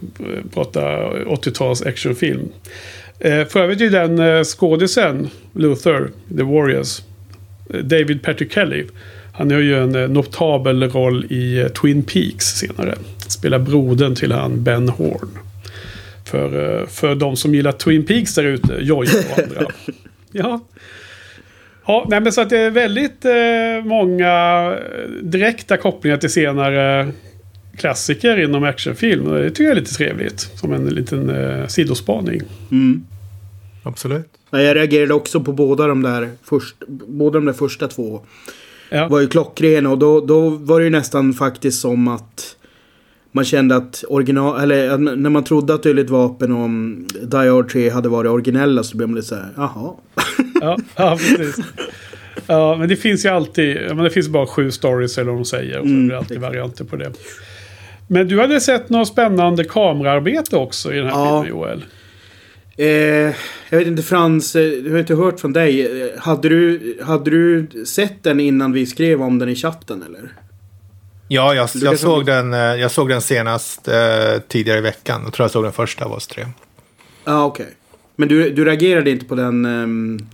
[0.54, 2.48] prata 80-tals actionfilm.
[3.24, 7.02] Eh, för övrigt är den eh, skådisen, Luther, The Warriors,
[7.70, 8.84] eh, David Patrick Kelly.
[9.32, 12.94] Han har ju en notabel roll i Twin Peaks senare.
[13.28, 15.28] Spelar brodern till han Ben Horn.
[16.24, 19.66] För, för de som gillar Twin Peaks där ute, Jojo och andra.
[20.32, 20.60] ja.
[21.86, 24.76] Ja, nej, men så att det är väldigt eh, många
[25.22, 27.12] direkta kopplingar till senare
[27.76, 29.32] klassiker inom actionfilm.
[29.32, 30.40] Det tycker jag är lite trevligt.
[30.40, 32.42] Som en liten eh, sidospaning.
[33.82, 34.26] Absolut.
[34.50, 38.20] Nej, Jag reagerade också på båda de där, först, båda de där första två.
[38.90, 39.08] Ja.
[39.08, 42.56] var ju klockrena och då, då var det ju nästan faktiskt som att
[43.32, 46.70] man kände att original, eller när man trodde att Dödligt Vapen och
[47.28, 49.90] Die Hard 3 hade varit originella så blev man lite såhär, jaha.
[50.60, 51.64] Ja, ja, precis.
[52.46, 55.44] Ja, men det finns ju alltid, men det finns bara sju stories eller vad de
[55.44, 55.78] säger.
[55.78, 57.12] Och så Mm, blir det alltid varianter på det.
[58.06, 61.42] Men du hade sett något spännande kamerarbete också i den här Ja.
[61.44, 61.84] filmen Joel.
[62.76, 62.86] Eh,
[63.70, 66.02] jag vet inte Frans, eh, jag har inte hört från dig.
[66.02, 70.32] Eh, Hade du, hade du sett den innan vi skrev om den i chatten eller?
[71.28, 75.20] Ja, jag, jag, såg den, eh, jag såg den senast eh, tidigare i veckan.
[75.24, 76.46] Jag tror jag såg den första av oss tre.
[77.24, 77.68] Ja, ah, okej.
[78.16, 79.66] Men du, du reagerade inte på den...
[79.66, 80.26] Um,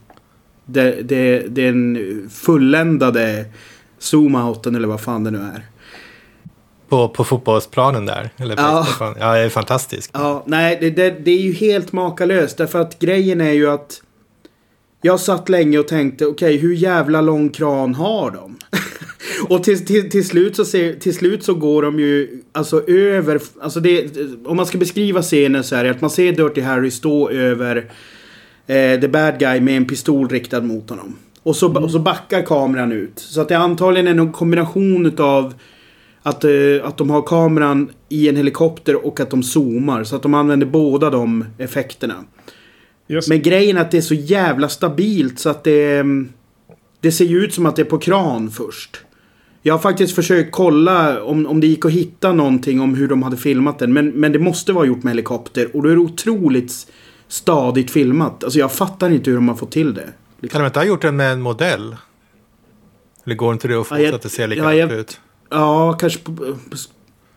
[0.71, 1.99] det, det, den
[2.31, 3.45] fulländade
[3.99, 5.67] zoomouten eller vad fan det nu är.
[6.89, 8.31] På, på fotbollsplanen där.
[8.37, 8.87] Eller Ja.
[9.01, 10.11] Ja, det är fantastiskt.
[10.15, 12.57] Ja, nej, det, det, det är ju helt makalöst.
[12.57, 14.03] Därför att grejen är ju att...
[15.01, 18.57] Jag satt länge och tänkte, okej, hur jävla lång kran har de?
[19.55, 23.41] och till, till, till, slut så ser, till slut så går de ju alltså över...
[23.61, 24.11] Alltså det,
[24.45, 27.77] om man ska beskriva scenen så är det att man ser Dirty Harry stå över
[28.67, 31.17] eh, the bad guy med en pistol riktad mot honom.
[31.43, 33.19] Och så, och så backar kameran ut.
[33.19, 35.55] Så att det antagligen är någon kombination utav
[36.23, 36.51] att, eh,
[36.85, 40.05] att de har kameran i en helikopter och att de zoomar.
[40.05, 42.15] Så att de använder båda de effekterna.
[43.07, 45.97] Just Men grejen är att det är så jävla stabilt så att det...
[45.97, 46.29] mm,
[47.01, 49.01] Det ser ju ut som att det är på kran först.
[49.63, 53.23] Jag har faktiskt försökt kolla om, om det gick att hitta någonting om hur de
[53.23, 53.93] hade filmat den.
[53.93, 55.77] Men, men det måste vara gjort med helikopter.
[55.77, 56.87] Och då är det otroligt
[57.29, 58.45] stadigt filmat.
[58.45, 60.49] Alltså jag fattar inte hur de har fått till det.
[60.49, 61.97] Kan de inte ha gjort den med en modell?
[63.25, 65.21] Eller går inte det att få Ja, jag- att det ser ja, likadant jag- ut?
[65.51, 66.55] Ja, kanske på, på,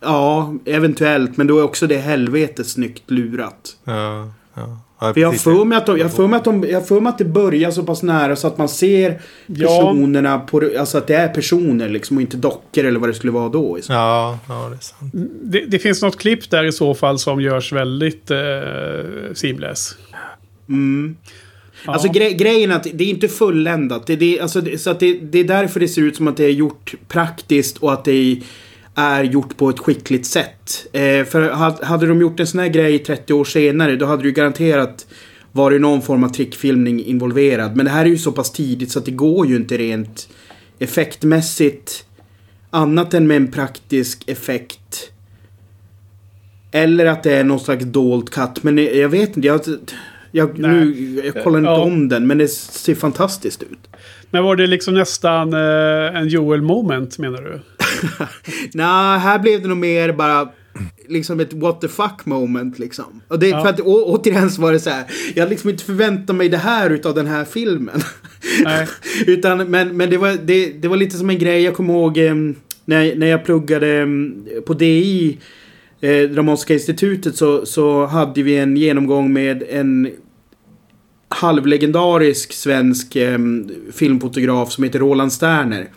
[0.04, 1.38] Ja, eventuellt.
[1.38, 3.78] Men då är också det helvetet snyggt lurat.
[3.84, 4.80] Ja, ja.
[5.02, 7.00] ja För jag för mig att, de, jag för mig att, de, jag har för
[7.00, 9.68] mig att det börjar så pass nära så att man ser Ja.
[9.68, 13.14] personerna på det- Alltså att det är personer liksom och inte dockor eller vad det
[13.14, 13.78] skulle vara då.
[13.90, 15.12] Ja, ja, det är sant.
[15.44, 18.38] det, det finns något klipp där i så fall som görs väldigt eh,
[19.34, 19.96] seamless.
[20.70, 21.16] Mm.
[21.86, 21.94] Ja.
[21.94, 24.08] Alltså gre grejen är att det är inte fulländat.
[24.08, 26.38] Det, det, alltså, det, så att det, det är därför det ser ut som att
[26.38, 28.42] det är gjort praktiskt och att det
[28.96, 30.88] är gjort på ett skickligt sätt.
[30.94, 31.50] Eh, för
[31.84, 35.08] hade, de gjort en sån här grej 30 år senare då hade det ju garanterat
[35.52, 37.76] varit någon form av trickfilmning involverad.
[37.76, 40.30] Men det här är ju så pass tidigt så att det går ju inte rent
[40.80, 42.06] effektmässigt
[42.70, 45.12] annat än med en praktisk effekt.
[46.72, 48.64] Eller att det är någon slags dold katt.
[48.64, 49.48] Men eh, jag vet inte.
[49.48, 49.62] Jag,
[50.32, 51.82] jag, nu, jag kollar inte Ja.
[51.82, 52.28] om den.
[52.28, 53.88] Men det ser fantastiskt ut.
[54.32, 57.60] Men var det liksom nästan eh, en Joel moment menar du?
[58.74, 60.50] Nej, här blev det nog mer bara
[61.08, 63.22] liksom ett what the fuck moment liksom.
[63.28, 63.62] Och det, Ja.
[63.62, 65.04] för att å, återigen så var det så här.
[65.36, 68.02] Jag hade liksom inte förväntat mig det här utav den här filmen.
[69.28, 72.18] Utan, men, men det, var, det, det var lite som en grej jag kommer ihåg
[72.18, 72.36] eh,
[72.86, 74.08] när, när jag pluggade eh,
[74.66, 75.38] på DI,
[76.02, 80.10] eh, Dramatiska institutet, så, så hade vi en genomgång med en
[81.30, 83.40] halvlegendarisk svensk eh,
[83.94, 85.88] filmfotograf som heter Roland Sterner.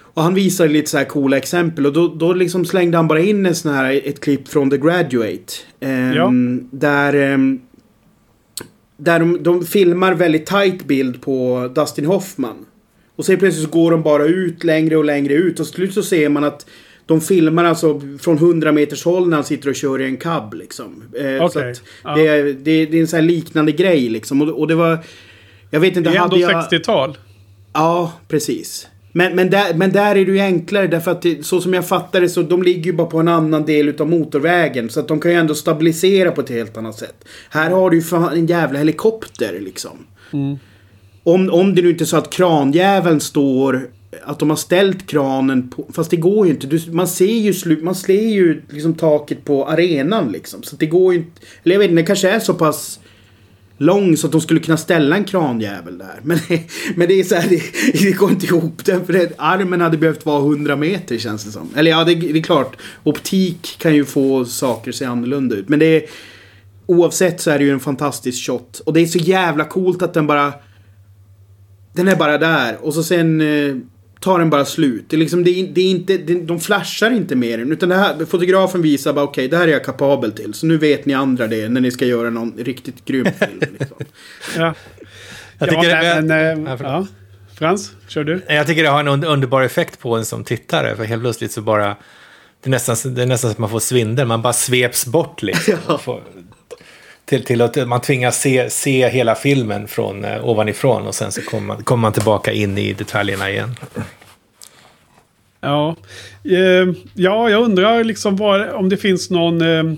[0.00, 3.20] Och han visade lite så här coola exempel och då, då liksom slängde han bara
[3.20, 5.52] in en sån här, ett klipp från The Graduate.
[5.80, 6.32] Ehm, Ja.
[6.70, 7.60] Där, ehm,
[8.96, 12.66] där de, de filmar väldigt tight bild på Dustin Hoffman.
[13.16, 15.94] Och sen plötsligt så går de bara ut längre och längre ut och till slut
[15.94, 16.66] så ser man att
[17.08, 20.54] de filmar alltså från 100 meters håll när han sitter och kör i en cab
[20.54, 21.02] liksom.
[21.18, 22.14] Eh, att ja.
[22.14, 24.42] det, är, det, det är en sån här liknande grej liksom.
[24.42, 24.98] Och, och det var...
[25.70, 26.64] Jag vet inte, Det är hade ändå jag...
[26.64, 27.18] 60-tal.
[27.72, 28.88] Ja, precis.
[29.12, 31.88] Men, men, där, men där är det ju enklare därför att det, så som jag
[31.88, 34.90] fattar det så de ligger ju bara på en annan del utav motorvägen.
[34.90, 37.24] Så att de kan ju ändå stabilisera på ett helt annat sätt.
[37.50, 40.06] Här har du ju fan en jävla helikopter liksom.
[41.22, 43.90] Om, om det nu inte är så att kranjäveln står...
[44.24, 45.86] Att de har ställt kranen på...
[45.92, 46.66] Fast det går ju inte.
[46.66, 50.62] Du, man ser ju slut, Man ser ju liksom taket på arenan liksom.
[50.62, 51.40] Så det går ju inte...
[51.62, 53.00] Eller jag vet inte, det kanske är så pass
[53.78, 56.20] lång så att de skulle kunna ställa en kranjävel där.
[56.22, 56.38] Men,
[56.96, 57.62] men det är så här, det,
[57.98, 58.84] det går inte ihop.
[58.84, 59.04] det.
[59.06, 61.68] för det, armen hade behövt vara 100 meter känns det som.
[61.76, 62.76] Eller ja, det, det är klart.
[63.04, 65.68] Optik kan ju få saker att se annorlunda ut.
[65.68, 66.02] Men det är...
[66.86, 68.80] Oavsett så är det ju en fantastisk shot.
[68.86, 70.52] Och det är så jävla coolt att den bara...
[71.92, 72.84] Den är bara där.
[72.84, 73.76] Och så sen eh,
[74.20, 75.04] tar den bara slut.
[75.08, 77.72] Det är liksom, det är, det är inte, det, de flashar inte med den.
[77.72, 80.54] Utan det här, fotografen visar bara okej, det här är jag kapabel till.
[80.54, 83.60] Så nu vet ni andra det när ni ska göra någon riktigt grym film.
[83.78, 83.96] Liksom.
[84.56, 84.74] Ja.
[85.58, 86.22] Jag ja, tycker nej, det-
[86.56, 87.06] men, eh, Ja, ja.
[87.58, 88.40] Frans, kör du?
[88.48, 90.96] Jag tycker det har en un- underbar effekt på en som tittare.
[90.96, 91.86] För helt plötsligt så bara
[92.62, 94.26] det, är nästan, det är nästan så att man får svindel.
[94.26, 95.74] Man bara sveps bort liksom.
[96.00, 96.22] Får,
[97.28, 101.42] till, till att man tvingas se, se hela filmen från eh, ovanifrån och sen så
[101.42, 103.76] kommer man, kommer man tillbaka in i detaljerna igen.
[105.60, 105.96] Ja,
[106.44, 109.94] eh, ja jag undrar liksom var, om det finns någon eh,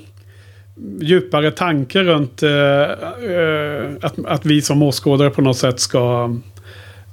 [1.00, 6.36] djupare tanke runt eh, eh, att, att vi som åskådare på något sätt ska...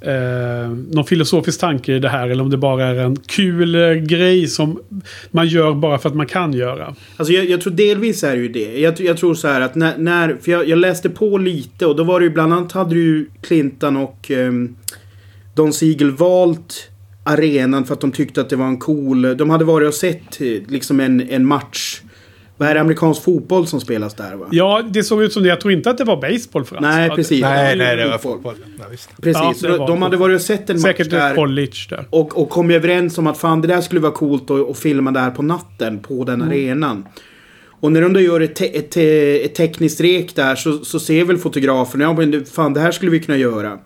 [0.00, 3.92] Eh, någon filosofisk tanke i det här eller om det bara är en kul eh,
[3.92, 4.80] grej som
[5.30, 6.94] man gör bara för att man kan göra.
[7.16, 8.80] Alltså jag, jag tror delvis är det ju det.
[8.80, 9.98] Jag, jag tror så här att när...
[9.98, 12.94] när för jag, jag, läste på lite och då var det ju bland annat hade
[12.94, 14.52] ju Clinton och eh,
[15.54, 16.90] Don Siegel valt
[17.24, 19.36] arenan för att de tyckte att det var en cool...
[19.36, 22.00] De hade varit och sett eh, liksom en, en match.
[22.58, 22.80] Vad är det?
[22.80, 24.46] Amerikansk fotboll som spelas där va?
[24.50, 25.48] Ja, det såg ut som det.
[25.48, 27.40] Jag tror inte att det var baseball för Nej, precis.
[27.42, 28.54] Nej, nej, det var fotboll.
[28.78, 28.84] Ja,
[29.22, 29.62] precis.
[29.62, 31.34] Ja, de hade varit och sett en Säkert match där.
[31.34, 32.04] college där.
[32.10, 35.10] Och, och kom överens om att fan det där skulle vara coolt att, att filma
[35.10, 36.48] där på natten på den mm.
[36.48, 37.06] arenan.
[37.80, 38.96] Och när de då gör ett, te ett,
[39.44, 43.10] ett tekniskt rek där så, så ser väl fotografen ja men fan det här skulle
[43.10, 43.78] vi kunna göra.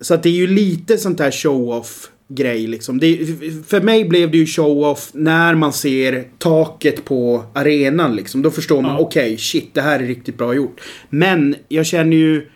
[0.00, 2.98] Så att det är ju lite sånt där show-off grej liksom.
[2.98, 3.26] Det,
[3.66, 8.42] för mig blev det ju show-off när man ser taket på arenan liksom.
[8.42, 8.98] Då förstår man, ja.
[8.98, 10.80] okej, okay, shit, det här är riktigt bra gjort.
[11.10, 12.48] Men jag känner ju...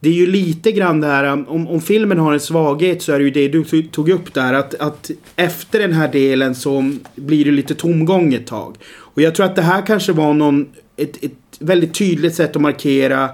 [0.00, 3.18] Det är ju lite grann det här, om, om filmen har en svaghet så är
[3.18, 4.52] det ju det du tog upp där.
[4.52, 8.76] Att, att efter den här delen så blir det lite tomgång ett tag.
[8.84, 12.62] Och jag tror att det här kanske var någon, ett, ett väldigt tydligt sätt att
[12.62, 13.28] markera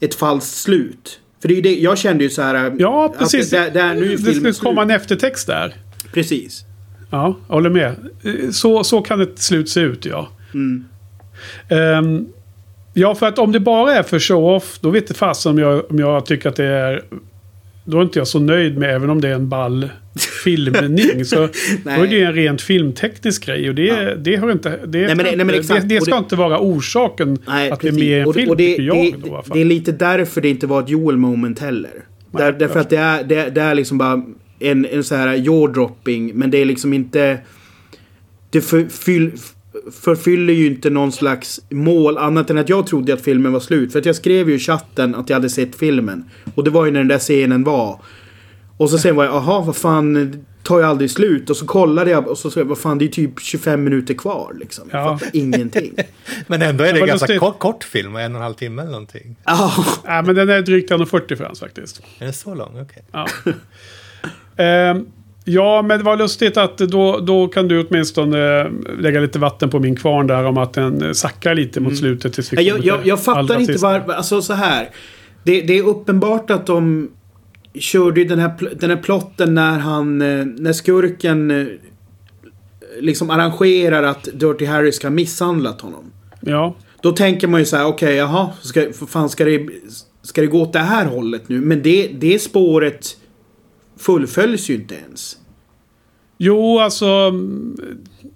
[0.00, 1.20] ett falskt slut.
[1.40, 2.74] För det är det, jag kände ju så här...
[2.78, 3.50] Ja, precis.
[3.50, 5.74] Där, där, nu det skulle komma en eftertext där.
[6.12, 6.64] Precis.
[7.10, 7.94] Ja, jag håller med.
[8.54, 10.28] Så, så kan ett slut se ut, ja.
[10.54, 10.84] Mm.
[11.70, 12.28] Um,
[12.92, 15.90] ja, för att om det bara är för show-off, då vet inte fasen om jag,
[15.90, 17.04] om jag tycker att det är...
[17.84, 19.88] Då är inte jag så nöjd med, även om det är en ball
[20.20, 21.24] filmning.
[21.24, 21.36] så
[21.84, 23.68] då är det en rent filmteknisk grej.
[23.68, 24.14] Och det, ja.
[24.14, 27.70] det, har inte, det, nej, men, nej, men det, det ska inte vara orsaken nej,
[27.70, 28.00] att precis.
[28.00, 29.20] det är med i en film, och det, tycker jag.
[29.20, 32.04] Då, det är lite därför det inte var ett Joel moment heller.
[32.30, 34.22] Där, därför att det är, det, det är liksom bara
[34.58, 36.34] en, en så här jaw-dropping.
[36.34, 37.38] Men det är liksom inte...
[38.50, 39.32] Det förfyll,
[39.92, 43.92] förfyller ju inte någon slags mål annat än att jag trodde att filmen var slut.
[43.92, 46.24] För att jag skrev ju i chatten att jag hade sett filmen.
[46.54, 48.00] Och det var ju när den där scenen var.
[48.78, 51.50] Och så sen var jag, aha vad fan, tar ju aldrig slut.
[51.50, 54.14] Och så kollade jag och så sa jag, vad fan det är typ 25 minuter
[54.14, 54.88] kvar liksom.
[54.92, 55.18] Ja.
[55.32, 55.94] ingenting.
[56.46, 58.92] men ändå är det en ganska kort, kort, film, en och en halv timme eller
[58.92, 59.36] någonting.
[59.44, 59.72] Ja.
[60.04, 62.02] ja men den är drygt 1,40 Frans faktiskt.
[62.18, 62.80] Är den så lång?
[62.80, 63.04] Okej.
[63.12, 63.52] Okay.
[64.56, 64.90] Ja.
[64.90, 65.06] um,
[65.50, 68.66] Ja, men det var lustigt att då, då kan du åtminstone eh,
[68.98, 71.98] lägga lite vatten på min kvarn där om att den sackar lite mot mm.
[71.98, 72.32] slutet.
[72.32, 74.88] Tills vi jag, jag, jag fattar inte varför, alltså så här.
[75.42, 77.10] Det, det, är uppenbart att de
[77.80, 81.66] körde ju den här, den här plotten när han, eh, när skurken eh,
[83.00, 86.12] liksom arrangerar att Dirty Harry ska ha misshandlat honom.
[86.40, 86.74] Ja.
[87.02, 89.68] Då tänker man ju så här, okej, okay, jaha, ska, fan ska det,
[90.22, 91.60] ska det gå åt det här hållet nu?
[91.60, 93.16] Men det, det spåret
[93.96, 95.38] fullföljs ju inte ens.
[96.38, 97.32] Jo, alltså...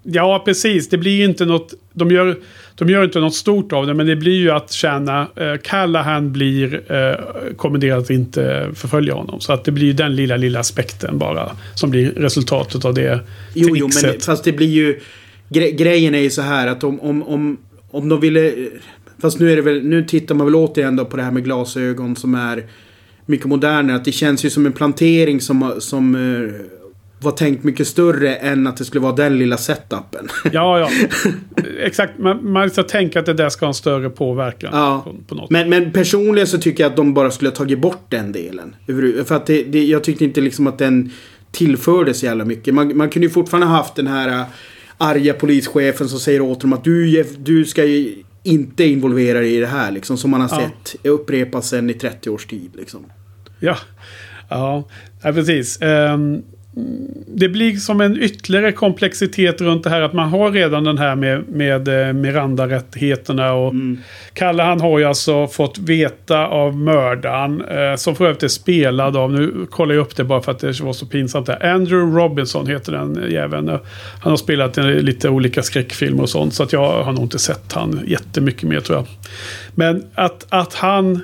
[0.03, 0.89] Ja, precis.
[0.89, 1.75] Det blir inte något...
[1.93, 2.37] De gör,
[2.75, 5.27] de gör inte något stort av det, men det blir ju att känna...
[5.37, 7.15] Eh, Callahan blir eh,
[7.57, 9.41] kommenderad att inte förfölja honom.
[9.41, 11.57] Så att det blir den lilla, lilla aspekten bara.
[11.75, 13.21] Som blir resultatet av det
[13.55, 15.01] Jo, jo, men fast det blir ju...
[15.49, 17.57] Gre grejen är ju så här att om, om, om,
[17.91, 18.55] om de ville...
[19.21, 19.85] Fast nu är det väl...
[19.85, 22.65] Nu tittar man väl återigen då på det här med glasögon som är
[23.27, 23.97] mycket modernare.
[23.97, 26.53] Att det känns ju som en plantering som, som uh,
[27.23, 30.29] var tänkt mycket större än att det skulle vara den lilla setupen.
[30.53, 30.91] Ja, ja.
[31.81, 32.19] Exakt.
[32.19, 34.71] Man, man ska tänka att det där ska ha en större påverkan.
[34.73, 35.03] Ja.
[35.05, 35.51] På, på något.
[35.51, 38.77] Men, men personligen så tycker jag att de bara skulle ha tagit bort den delen.
[39.25, 41.11] För att det, det, jag tyckte inte liksom att den
[41.53, 42.75] tillförde så jävla mycket.
[42.75, 44.45] Man, man kunde ju fortfarande haft den här uh,
[44.99, 47.83] arga polischefen som säger åt dem att du, du ska
[48.43, 50.19] inte involvera dig i det här liksom.
[50.19, 50.71] Som man har ja.
[50.85, 53.05] sett upprepas sen i 30 års tid liksom.
[53.61, 53.77] Ja,
[54.49, 54.89] ja,
[55.23, 55.79] ja precis.
[55.83, 56.43] Um,
[57.27, 61.15] det blir som en ytterligare komplexitet runt det här att man har redan den här
[61.15, 63.53] med, med eh, Miranda-rättigheterna.
[63.53, 63.99] Och mm.
[64.33, 69.17] Kalle han har ju alltså fått veta av mördaren, eh, som för övrigt är spelad
[69.17, 71.67] av, nu kollar jag upp det bara för att det var så pinsamt där.
[71.67, 73.69] Andrew Robinson heter den jäveln.
[74.21, 76.55] Han har spelat i lite olika skräckfilmer och sånt.
[76.55, 79.07] Så att jag har nog inte sett han jättemycket mer tror jag.
[79.75, 81.21] Men att, att han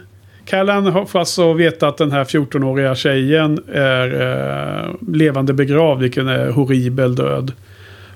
[0.48, 6.50] Callan får alltså veta att den här 14-åriga tjejen är eh, levande begravd, vilken är
[6.50, 7.52] horribel död.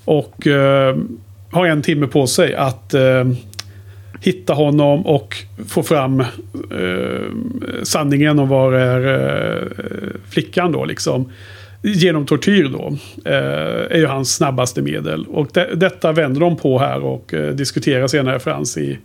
[0.05, 0.97] Och eh,
[1.51, 3.24] har en timme på sig att eh,
[4.20, 5.37] hitta honom och
[5.68, 6.26] få fram eh,
[7.83, 9.68] sanningen om var är eh,
[10.30, 11.33] flickan då liksom.
[11.83, 12.97] genom tortyr då.
[13.24, 15.26] Eh, är ju hans snabbaste medel.
[15.26, 18.99] Och de, detta vänder de på här och eh, diskuterar senare Frans i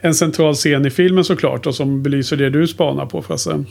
[0.00, 1.66] en central scen i filmen såklart.
[1.66, 3.64] Och som belyser det du spanar på Frasse.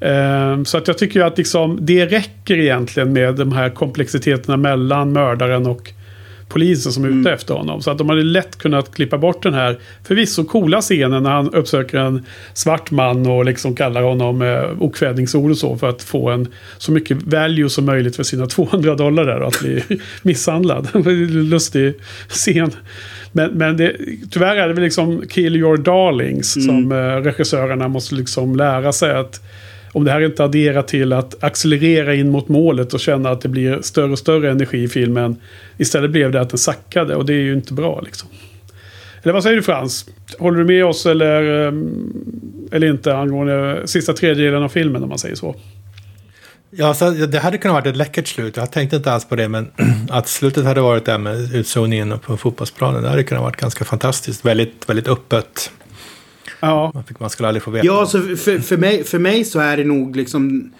[0.00, 5.12] Eh, så att jag tycker att liksom, det räcker egentligen med de här komplexiteterna mellan
[5.12, 5.92] mördaren och
[6.48, 7.32] polisen som är ute Mm.
[7.34, 7.82] efter honom.
[7.82, 11.54] Så att de hade lätt kunnat klippa bort den här förvisso coola scenen när han
[11.54, 12.24] uppsöker en
[12.54, 16.92] svart man och liksom kallar honom eh, okvädningsord och så för att få en så
[16.92, 19.82] mycket value som möjligt för sina 200 dollar där och att bli
[20.22, 20.88] misshandlad.
[21.30, 21.94] Lustig
[22.28, 22.70] scen.
[23.32, 23.96] Men, men det,
[24.30, 26.66] tyvärr är det väl liksom kill your darlings Mm.
[26.66, 29.40] som eh, regissörerna måste liksom lära sig att
[29.92, 33.48] om det här inte adderar till att accelerera in mot målet och känna att det
[33.48, 35.36] blir större och större energi i filmen.
[35.78, 38.28] Istället blev det att den sackade och det är ju inte bra liksom.
[39.22, 40.06] Eller vad säger du Frans?
[40.38, 42.12] Håller du med oss eller, ehm,
[42.72, 45.56] eller inte angående sista tredjedelen av filmen om man säger så?
[46.70, 48.56] Ja, så det hade kunnat vara ett läckert slut.
[48.56, 49.70] Jag tänkte inte alls på det, men
[50.10, 54.44] att slutet hade varit där med utzoningen på fotbollsplanen, det hade kunnat varit ganska fantastiskt.
[54.44, 55.70] Väldigt, väldigt öppet.
[56.60, 57.86] Ja, Man, fick, man skulle aldrig få veta.
[57.86, 60.72] Ja, så för, för, mig, för mig så är det nog liksom...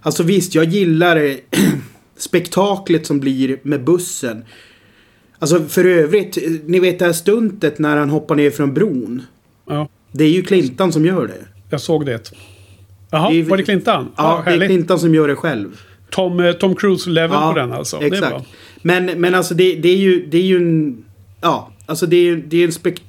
[0.00, 1.36] Alltså visst, jag gillar
[2.16, 4.44] spektaklet som blir med bussen.
[5.38, 9.22] Alltså för övrigt, ni vet det här stuntet när han hoppar ner från bron.
[9.68, 11.46] ja, Det är ju Clintan som gör det.
[11.70, 12.32] jag såg det.
[13.14, 14.08] Jaha, Det är- var det Clintan?
[14.16, 14.66] Ja, det är.
[14.66, 15.68] Clintan som gör det själv.
[16.10, 17.98] Tom, eh, Tom Cruise-level på den alltså.
[17.98, 18.30] Det är Exakt.
[18.30, 18.44] bra.
[18.82, 21.04] Men, men alltså det, det är ju, det är ju en...
[21.40, 23.02] Ja, alltså det är, det är en spek,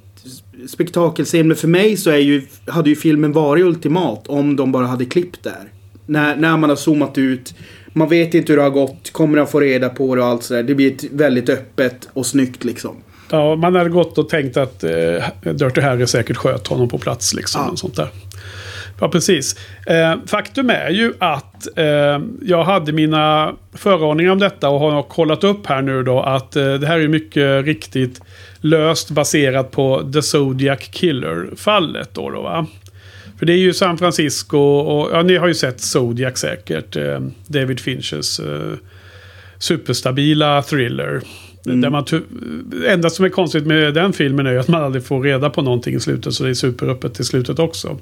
[0.68, 1.47] spektakelscen.
[1.47, 5.06] Men för mig så är ju, hade ju filmen varit ultimat om de bara hade
[5.06, 5.64] klippt där.
[6.06, 7.53] När, när man har zoomat ut.
[7.93, 9.12] Man vet inte hur det har gått.
[9.12, 10.64] Kommer han få reda på det och allt sådär.
[10.64, 12.95] Det blir ett väldigt öppet och snyggt liksom.
[13.30, 14.91] Ja, man hade gått och tänkt att eh,
[15.53, 17.34] Dirty Harry säkert sköt honom på plats.
[17.34, 17.72] Liksom, Ja.
[17.72, 18.08] och sånt där.
[19.00, 19.56] Ja, precis.
[19.88, 25.43] Eh, faktum är ju att eh, jag hade mina föraningar om detta och har kollat
[25.43, 28.22] upp här nu då att eh, det här är mycket riktigt
[28.62, 32.10] löst baserat på The Zodiac Killer-fallet.
[32.14, 32.66] Då, då, va?
[33.39, 36.96] För det är ju San Francisco och ja, ni har ju sett Zodiac säkert.
[36.96, 38.74] Eh, David Finches eh,
[39.60, 41.22] superstabila thriller.
[41.64, 42.22] Där man ty-
[42.88, 45.62] enda som är konstigt med den filmen är ju att man aldrig får reda på
[45.62, 46.34] någonting i slutet.
[46.34, 47.98] Så det är superöppet till slutet också.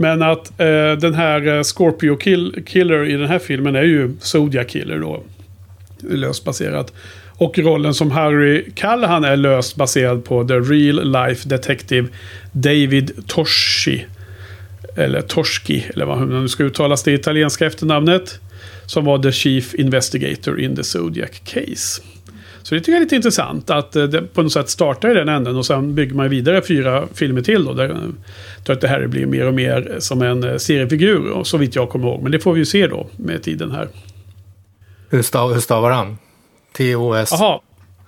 [0.00, 4.16] Men att eh, den här eh, Scorpio kill, Killer i den här filmen är ju
[4.20, 5.22] Zodiac Killer då.
[6.00, 6.92] Löst baserat.
[7.38, 12.08] Och rollen som Harry Callahan är löst baserad på The Real Life Detective
[12.52, 14.06] David Toschi.
[14.96, 18.40] Eller Torski, eller vad hur nu ska uttalas det italienska efternamnet.
[18.86, 22.02] Som var The Chief Investigator in the Zodiac Case.
[22.68, 25.14] Så det tycker jag är lite intressant att eh, det på något sätt startar i
[25.14, 27.72] den änden och sen bygger man vidare fyra filmer till då.
[27.72, 28.00] Där
[28.66, 32.08] Dirty Harry blir mer och mer som en eh, seriefigur, och så vitt jag kommer
[32.08, 32.22] ihåg.
[32.22, 33.88] Men det får vi ju se då med tiden här.
[35.10, 36.18] Hur, stav, hur stavar han?
[36.76, 37.28] T-O-S?
[37.32, 37.60] Jaha,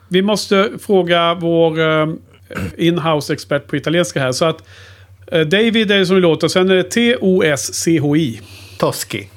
[0.08, 2.08] vi måste fråga vår eh,
[2.76, 4.32] inhouse-expert på italienska här.
[4.32, 4.64] Så att
[5.26, 8.40] eh, David är det som det låter, sen är det T-O-S-C-H-I.
[8.78, 9.28] Toski.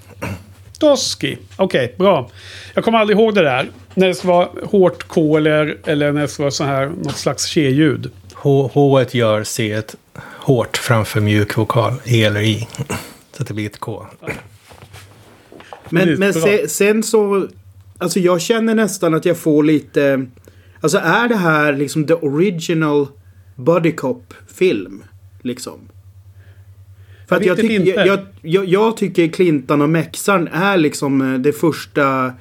[0.80, 1.38] Toski.
[1.56, 2.30] Okej, bra.
[2.74, 3.70] Jag kommer aldrig ihåg det där.
[3.96, 7.18] När det ska vara hårt K eller, eller när det ska vara så här, något
[7.18, 8.12] slags tje-ljud.
[8.34, 11.94] H, H gör C ett hårt framför mjuk vokal.
[12.06, 12.68] E eller I.
[13.32, 14.06] Så att det blir ett K.
[15.90, 16.42] Men, Precis, men bra.
[16.42, 17.48] se, sen så...
[17.98, 20.26] Alltså jag känner nästan att jag får lite...
[20.82, 23.08] Alltså är det här liksom the original
[23.56, 25.04] Buddy Cop-film?
[25.42, 25.80] Liksom.
[27.30, 31.34] För att Jag jag, tyck, jag, jag, jag, jag tycker Clintan och Mexaren är liksom
[31.34, 32.34] eh, det första...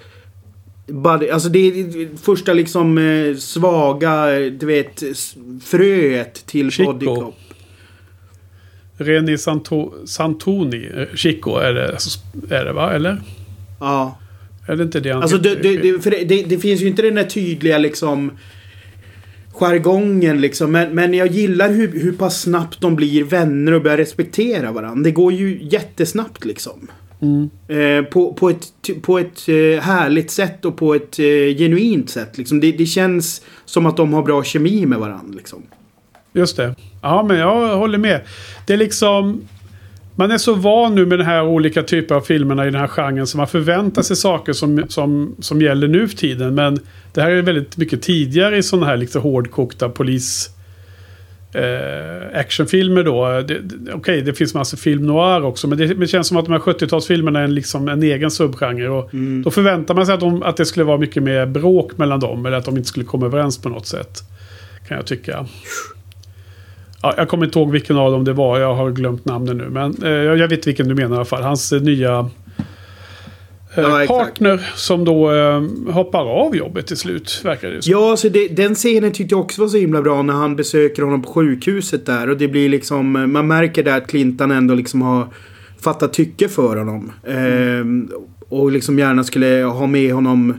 [0.92, 5.02] Buddy, alltså det är första liksom eh, svaga, du vet,
[5.62, 6.92] fröet till Chico.
[6.92, 7.34] Buddy Cop.
[8.96, 11.98] Reni Santo, Santoni, eh, Chico är det,
[12.56, 12.92] är det va?
[12.92, 13.22] Eller?
[13.80, 14.18] Ja.
[14.66, 17.24] Är det inte det han Alltså det, det, det, det finns ju inte den där
[17.24, 18.32] tydliga liksom
[19.52, 20.72] jargongen liksom.
[20.72, 25.04] Men, men jag gillar hur, hur pass snabbt de blir vänner och börjar respektera varandra.
[25.04, 26.88] Det går ju jättesnabbt liksom.
[27.22, 27.50] Mm.
[27.68, 32.38] Eh, på, på ett, på ett eh, härligt sätt och på ett eh, genuint sätt.
[32.38, 32.60] Liksom.
[32.60, 35.36] Det, det känns som att de har bra kemi med varandra.
[35.36, 35.62] Liksom.
[36.32, 36.74] Just det.
[37.02, 38.20] Ja, men jag håller med.
[38.66, 39.40] Det är liksom...
[40.14, 42.88] Man är så van nu med den här olika typer av filmerna i den här
[42.88, 46.54] genren så man förväntar sig saker som, som, som gäller nu för tiden.
[46.54, 46.78] Men
[47.12, 50.50] det här är väldigt mycket tidigare i sådana här lite hårdkokta polis...
[51.54, 53.44] Eh, actionfilmer då.
[53.94, 55.68] Okej, det finns massa film noir också.
[55.68, 58.88] Men det, det känns som att de här 70-talsfilmerna är en, liksom en egen subgenre.
[58.88, 59.10] Och
[59.44, 62.46] Då förväntar man sig att, de, att det skulle vara mycket mer bråk mellan dem.
[62.46, 64.22] Eller att de inte skulle komma överens på något sätt.
[64.88, 65.46] Kan jag tycka.
[67.02, 68.58] Ja, jag kommer inte ihåg vilken av dem det var.
[68.58, 69.68] Jag har glömt namnen nu.
[69.70, 71.42] Men eh, jag vet vilken du menar i alla fall.
[71.42, 72.30] Hans eh, nya
[73.76, 74.18] Ja, exakt.
[74.18, 75.62] partner som då eh,
[75.92, 77.92] hoppar av jobbet till slut, verkar det som.
[77.92, 81.02] Ja, alltså det, den scenen tyckte jag också var så himla bra när han besöker
[81.02, 82.30] honom på sjukhuset där.
[82.30, 85.28] Och det blir liksom, man märker där att Clintan ändå liksom har
[85.80, 87.12] fattat tycke för honom.
[87.26, 88.10] Ehm,
[88.48, 90.54] och liksom gärna skulle ha med honom.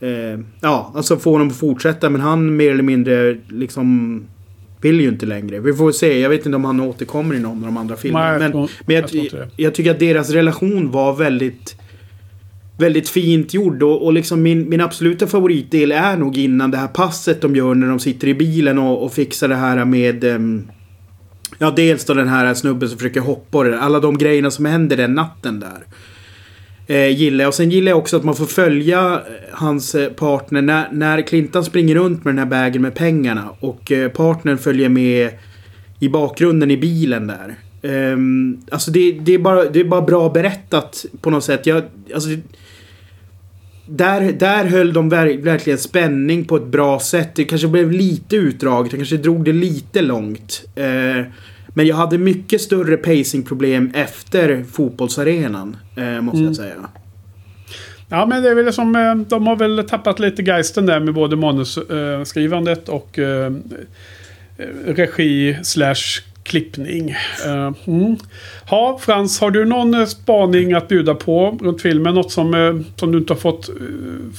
[0.00, 2.10] Eh, ja, alltså få honom att fortsätta.
[2.10, 4.20] Men han mer eller mindre liksom
[4.80, 5.60] vill ju inte längre.
[5.60, 6.20] Vi får se.
[6.20, 8.38] Jag vet inte om han återkommer i någon av de andra filmerna.
[8.38, 11.76] Men men jag jag, jag tycker att deras relation var väldigt
[12.78, 16.88] väldigt fint gjord och, och liksom min, min absoluta favoritdel är nog innan det här
[16.88, 20.66] passet de gör när de sitter i bilen och, och fixar det här med ehm,
[21.58, 24.64] Ja dels då den här snubben som försöker hoppa och det alla de grejerna som
[24.64, 25.84] händer den natten där.
[26.86, 27.48] Eh, gillar jag.
[27.48, 29.20] Och sen gillar jag också att man får följa eh,
[29.52, 33.48] hans eh, partner när, när Clintan springer runt med den här bagen med pengarna.
[33.60, 35.30] Och eh, partnern följer med
[36.00, 37.54] i bakgrunden i bilen där.
[37.82, 38.16] Eh,
[38.70, 41.66] alltså det, det, är bara, det är bara bra berättat på något sätt.
[41.66, 41.82] Jag,
[42.14, 42.42] alltså det,
[43.88, 47.34] där, där höll de ver verkligen spänning på ett bra sätt.
[47.34, 48.92] Det kanske blev lite utdraget.
[48.92, 50.64] Jag kanske drog det lite långt.
[50.74, 51.24] Eh,
[51.76, 55.76] men jag hade mycket större pacingproblem efter fotbollsarenan.
[55.96, 56.74] Eh, måste jag säga.
[58.08, 58.96] Ja, men det är väl som...
[58.96, 63.52] eh, De har väl tappat lite geisten där med både manusskrivandet och eh,
[64.86, 67.10] regi slash klippning.
[67.44, 68.16] Eh, mm.
[68.70, 72.14] Ja, Frans, har du någon eh, spaning att bjuda på runt filmen?
[72.14, 73.70] Något som, eh, som du inte har fått,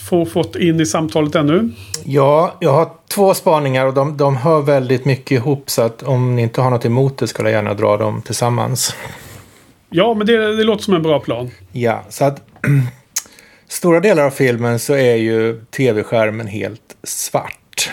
[0.09, 1.69] få, fått in i samtalet ännu?
[2.03, 6.35] Ja, jag har två spaningar och de, de hör väldigt mycket ihop så att om
[6.35, 8.95] ni inte har något emot det skulle jag gärna dra dem tillsammans.
[9.89, 11.51] Ja, men det, det låter som en bra plan.
[11.71, 12.41] Ja, så att
[13.67, 17.91] stora delar av filmen så är ju tv-skärmen helt svart.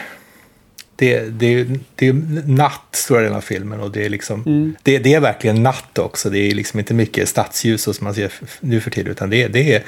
[0.96, 2.12] Det, det, det är
[2.46, 4.42] natt stora delar av filmen och det är liksom
[4.82, 6.30] det, det är verkligen natt också.
[6.30, 9.48] Det är liksom inte mycket stadsljus som man ser nu för tiden utan det, är-
[9.48, 9.82] det är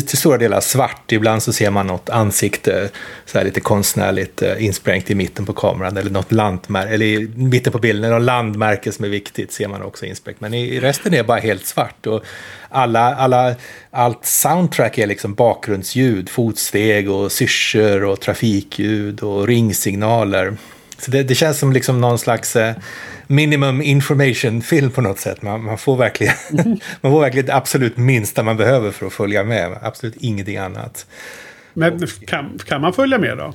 [0.00, 1.12] till stora delar svart.
[1.12, 2.88] Ibland så ser man något ansikte
[3.26, 7.28] så här lite konstnärligt eh, insprängt i mitten på kameran eller något landmärke, eller i
[7.36, 10.40] mitten på bilden, något landmärke som är viktigt ser man också insprängt.
[10.40, 12.06] Men i, i resten är det bara helt svart.
[12.06, 12.24] Och
[12.68, 13.54] alla, alla,
[13.90, 20.56] allt soundtrack är liksom bakgrundsljud, fotsteg och syrsor och trafikljud och ringsignaler.
[20.98, 22.74] Så det, det känns som liksom någon slags eh,
[23.26, 25.42] minimum information-film på något sätt.
[25.42, 26.34] Man, man, får verkligen,
[27.00, 29.78] man får verkligen det absolut minsta man behöver för att följa med.
[29.82, 31.06] Absolut ingenting annat.
[31.74, 33.54] Men kan, kan man följa med då?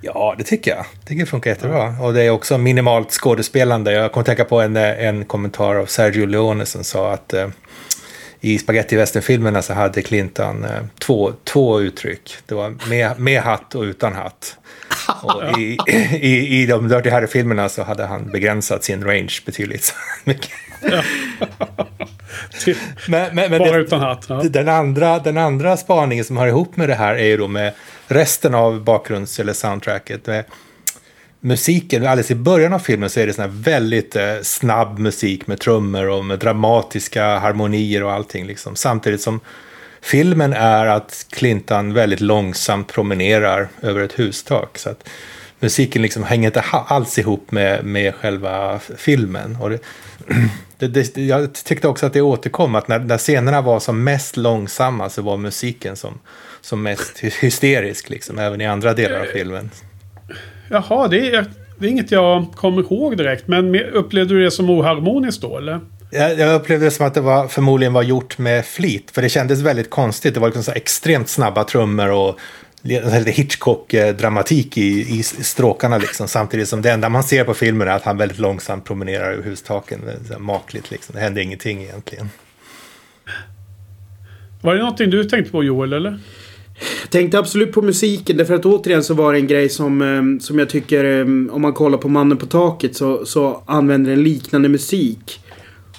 [0.00, 0.78] Ja, det tycker jag.
[0.78, 1.94] Jag tycker det funkar jättebra.
[2.00, 3.92] Och det är också minimalt skådespelande.
[3.92, 7.48] Jag kommer tänka på en, eh, en kommentar av Sergio Leone som sa att eh,
[8.44, 12.36] i spaghetti filmerna så hade Clinton eh, två, två uttryck.
[12.46, 14.56] Det var med, med hatt och utan hatt.
[15.22, 15.78] Och i,
[16.20, 19.94] i, I de Dirty Harry-filmerna så hade han begränsat sin range betydligt
[23.08, 24.24] Men, men, men bara det, utan hatt?
[24.28, 24.42] Ja.
[24.42, 27.72] den, andra, den andra spaningen som hör ihop med det här är ju då med
[28.06, 30.26] resten av bakgrunds eller soundtracket.
[30.26, 30.44] Med
[31.44, 35.46] musiken, alldeles i början av filmen så är det sån här väldigt eh, snabb musik
[35.46, 38.46] med trummor och med dramatiska harmonier och allting.
[38.46, 38.76] Liksom.
[38.76, 39.40] Samtidigt som
[40.02, 44.78] filmen är att Clintan väldigt långsamt promenerar över ett hustak.
[44.78, 45.08] Så att
[45.60, 49.56] musiken liksom hänger inte alls ihop med, med själva filmen.
[49.60, 49.78] Och det,
[50.78, 54.36] det, det, jag tyckte också att det återkom, att när, när scenerna var som mest
[54.36, 56.18] långsamma så var musiken som,
[56.60, 59.70] som mest hy- hysterisk, liksom, även i andra delar av filmen.
[60.70, 61.46] Jaha, det är,
[61.78, 63.48] det är inget jag kommer ihåg direkt.
[63.48, 65.80] Men me- upplevde du det som oharmoniskt då, eller?
[66.10, 69.28] Jag, jag upplevde det som att det var, förmodligen var gjort med flit, för det
[69.28, 70.34] kändes väldigt konstigt.
[70.34, 72.38] Det var liksom så extremt snabba trummor och
[72.82, 76.28] lite Hitchcock-dramatik i, i stråkarna liksom.
[76.28, 79.42] Samtidigt som det enda man ser på filmen är att han väldigt långsamt promenerar över
[79.42, 80.00] hustaken.
[80.28, 81.14] Det makligt liksom.
[81.14, 82.30] Det hände ingenting egentligen.
[84.62, 86.18] Var det någonting du tänkte på Joel, eller?
[87.10, 90.58] Tänkte absolut på musiken därför att återigen så var det en grej som, ehm, som
[90.58, 94.68] jag tycker ehm, om man kollar på Mannen på taket så, så använder den liknande
[94.68, 95.40] musik.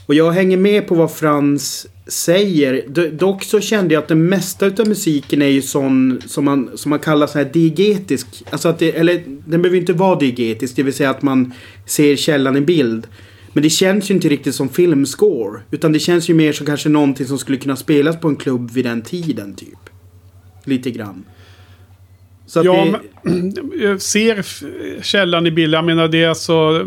[0.05, 2.83] Och jag hänger med på vad Frans säger.
[3.11, 6.89] Dock så kände jag att det mesta utav musiken är ju sån som man, som
[6.89, 8.43] man kallar så här diegetisk.
[8.49, 11.53] Alltså att det, eller den behöver ju inte vara diegetisk, det vill säga att man
[11.85, 13.07] ser källan i bild.
[13.53, 15.59] Men det känns ju inte riktigt som filmscore.
[15.71, 18.71] Utan det känns ju mer som kanske någonting som skulle kunna spelas på en klubb
[18.71, 19.94] vid den tiden typ.
[20.65, 21.23] Lite grann.
[22.47, 24.45] Så Ja, det, men, jag ser
[25.03, 25.77] källan i bilden.
[25.77, 26.85] Jag menar det är alltså...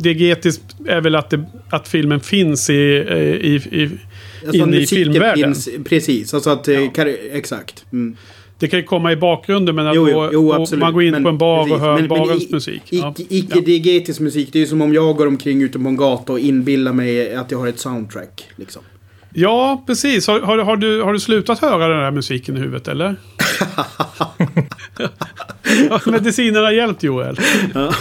[0.00, 3.90] Diegetiskt är väl att, det, att filmen finns i, i, i,
[4.46, 5.54] alltså inne i filmvärlden.
[5.54, 6.68] finns- Precis, alltså att...
[6.68, 7.04] eh, Ja.
[7.32, 7.84] Exakt.
[7.92, 8.16] Mm.
[8.58, 10.80] Det kan ju komma i bakgrunden men att Jo, jo, jo, absolut.
[10.80, 11.74] man går in Men- på en bar precis.
[11.74, 12.82] och hör Men- men barens i- musik.
[12.90, 13.14] Ja.
[13.16, 16.32] Icke- Icke-diegetisk musik, det är ju som om jag går omkring ute på en gata
[16.32, 18.44] och inbillar mig att jag har ett soundtrack.
[18.56, 18.82] Liksom.
[19.34, 20.26] Ja, precis.
[20.26, 23.16] Har, har, har, du, har du slutat höra den här musiken i huvudet eller?
[25.90, 27.40] Har medicinerna hjälpt Joel?
[27.74, 27.94] Ja.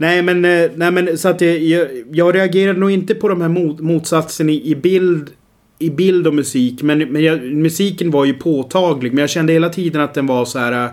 [0.00, 3.48] nej, men, eh, nej men så att jag, jag, reagerade nog inte på de här
[3.48, 5.30] mot, motsatsen i, i bild
[5.78, 6.82] i bild och musik.
[6.82, 9.12] Men, men jag, musiken var ju påtaglig.
[9.12, 10.84] Men jag kände hela tiden att den var så här.
[10.84, 10.90] äh,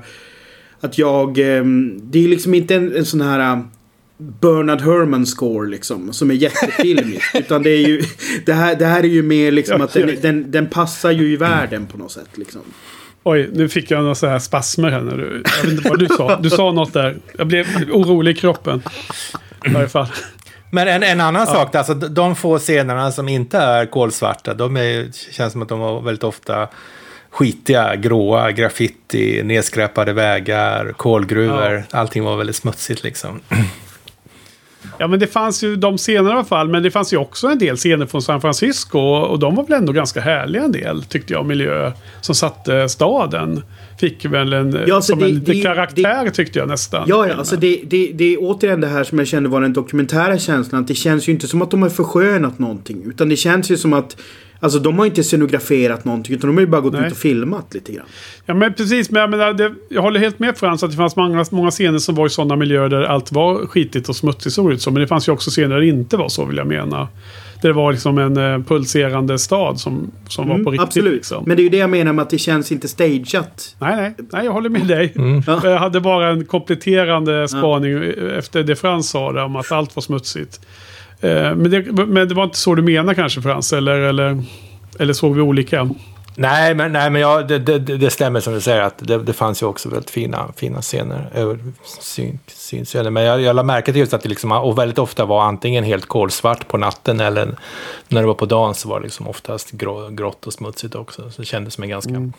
[0.79, 1.37] Att jag...
[1.37, 3.63] ehm, Det är liksom inte en, en sån här...
[4.17, 6.13] Bernard Herrmann score liksom.
[6.13, 7.23] Som är jättefilmisk.
[7.35, 8.01] utan det är ju...
[8.45, 10.15] Det här, det här är ju mer liksom Ja, att den, ja.
[10.21, 12.61] den, den passar ju i världen på något sätt liksom.
[13.23, 15.43] Oj, nu fick jag några så här spasmer här när du...
[15.57, 16.39] Jag vet inte vad du sa.
[16.39, 17.17] Du sa något där.
[17.37, 18.81] Jag blev orolig i kroppen.
[19.65, 20.07] I varje fall.
[20.71, 24.77] Men en, en annan sak, alltså, de- de få scenerna som inte är kolsvarta, de
[24.77, 26.67] är, känns som att de var väldigt ofta
[27.29, 31.83] skitiga, gråa, graffiti, nedskräpade vägar, kolgruvor.
[31.91, 33.39] Allting var väldigt smutsigt liksom.
[34.97, 36.69] Ja, men det fanns ju de scenerna i alla fall.
[36.69, 38.99] Men det fanns ju också en del scener från San Francisco.
[38.99, 41.45] Och de var väl ändå ganska härliga en del, tyckte jag.
[41.45, 43.63] Miljö som satte staden.
[43.99, 47.03] Fick väl en, Ja, alltså som det- en det- karaktär tyckte jag nästan.
[47.07, 49.73] Ja, ja alltså det, det, det är återigen det här som jag kände var den
[49.73, 50.81] dokumentära känslan.
[50.81, 53.03] Att det känns ju inte som att de har förskönat någonting.
[53.05, 54.17] Utan det känns ju som att
[54.59, 57.05] Alltså de har inte scenograferat någonting utan de har ju bara gått Nej.
[57.05, 58.05] ut och filmat lite grann.
[58.45, 61.15] Ja men precis, men jag, menar, det, jag håller helt med Frans att det fanns
[61.15, 64.71] många, många scener som var i sådana miljöer där allt var skitigt och smutsigt såg
[64.71, 64.91] ut så.
[64.91, 67.07] Men det fanns ju också scener där det inte var så vill jag mena.
[67.61, 70.87] Det var liksom en eh, pulserande stad som, som var på Mm, riktigt.
[70.87, 71.13] absolut.
[71.13, 71.43] Liksom.
[71.47, 73.75] Men det är ju det jag menar med att det känns inte stageat.
[73.79, 75.13] Nej, nej, nej, jag håller med dig.
[75.47, 75.59] Ja.
[75.63, 78.03] Jag hade bara en kompletterande spaning
[78.37, 80.59] efter det Frans sa där om att allt var smutsigt.
[81.21, 83.73] Eh, Men det, men det var inte så du menar kanske Frans?
[83.73, 84.43] Eller, eller,
[84.99, 85.89] eller såg vi olika?
[86.39, 89.33] Nej, men, nej, men ja, det, det, det stämmer som du säger att det, det
[89.33, 91.29] fanns ju också väldigt fina, fina scener.
[91.33, 91.59] över
[92.01, 93.09] Syn, synscener.
[93.09, 95.83] Men jag, jag lade märke till just att det liksom, och väldigt ofta var antingen
[95.83, 97.55] helt kolsvart på natten eller
[98.07, 101.29] när det var på dagen så var det liksom oftast grå, grått och smutsigt också.
[101.31, 102.31] Så det kändes som en ganska...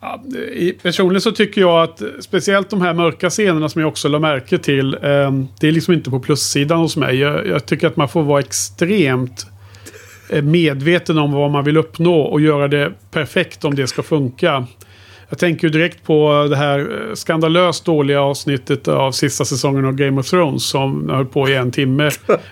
[0.00, 0.22] Ja,
[0.54, 4.18] i- personligen så tycker jag att speciellt de här mörka scenerna som jag också la
[4.18, 4.94] märke till.
[4.94, 5.30] Eh,
[5.60, 7.16] det är liksom inte på plussidan hos mig.
[7.16, 9.46] Jag, jag tycker att man får vara extremt
[10.42, 14.66] medveten om vad man vill uppnå och göra det perfekt om det ska funka.
[15.28, 19.92] Jag tänker ju direkt på det här eh, skandalöst dåliga avsnittet av sista säsongen av
[19.92, 22.10] Game of Thrones som höll på i en timme.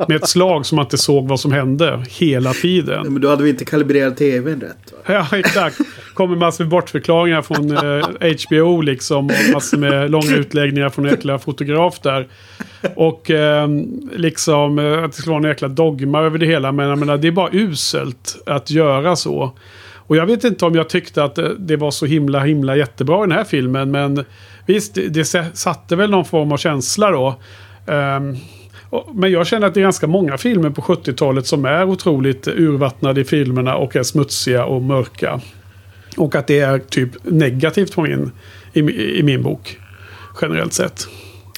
[0.09, 3.13] Med ett slag som man inte såg vad som hände hela tiden.
[3.13, 4.93] Men då hade vi inte kalibrerat tvn rätt.
[4.93, 5.15] Va?
[5.31, 5.79] Ja, exakt.
[6.15, 9.27] Kommer massor med bortförklaringar från eh, HBO liksom.
[9.27, 12.29] Och massor med långa utläggningar från en jäkla fotograf där.
[12.97, 13.69] Och eh,
[14.13, 16.73] liksom eh, att det skulle vara en jäkla dogma över det hela.
[16.73, 19.53] Men jag menar, det är bara uselt att göra så.
[20.07, 23.21] Och jag vet inte om jag tyckte att det var så himla, himla jättebra i
[23.29, 23.91] den här filmen.
[23.91, 24.25] Men
[24.67, 25.25] visst, det,
[25.55, 27.41] satte väl någon form av känsla då.
[28.91, 32.49] Och- men jag känner att det är ganska många filmer på 70-talet som är otroligt
[32.49, 35.41] urvattnade i filmerna och är smutsiga och mörka.
[36.17, 38.31] Och att det är typ negativt på min,
[38.73, 38.81] i,
[39.19, 39.79] i min bok.
[40.43, 41.07] Generellt sett.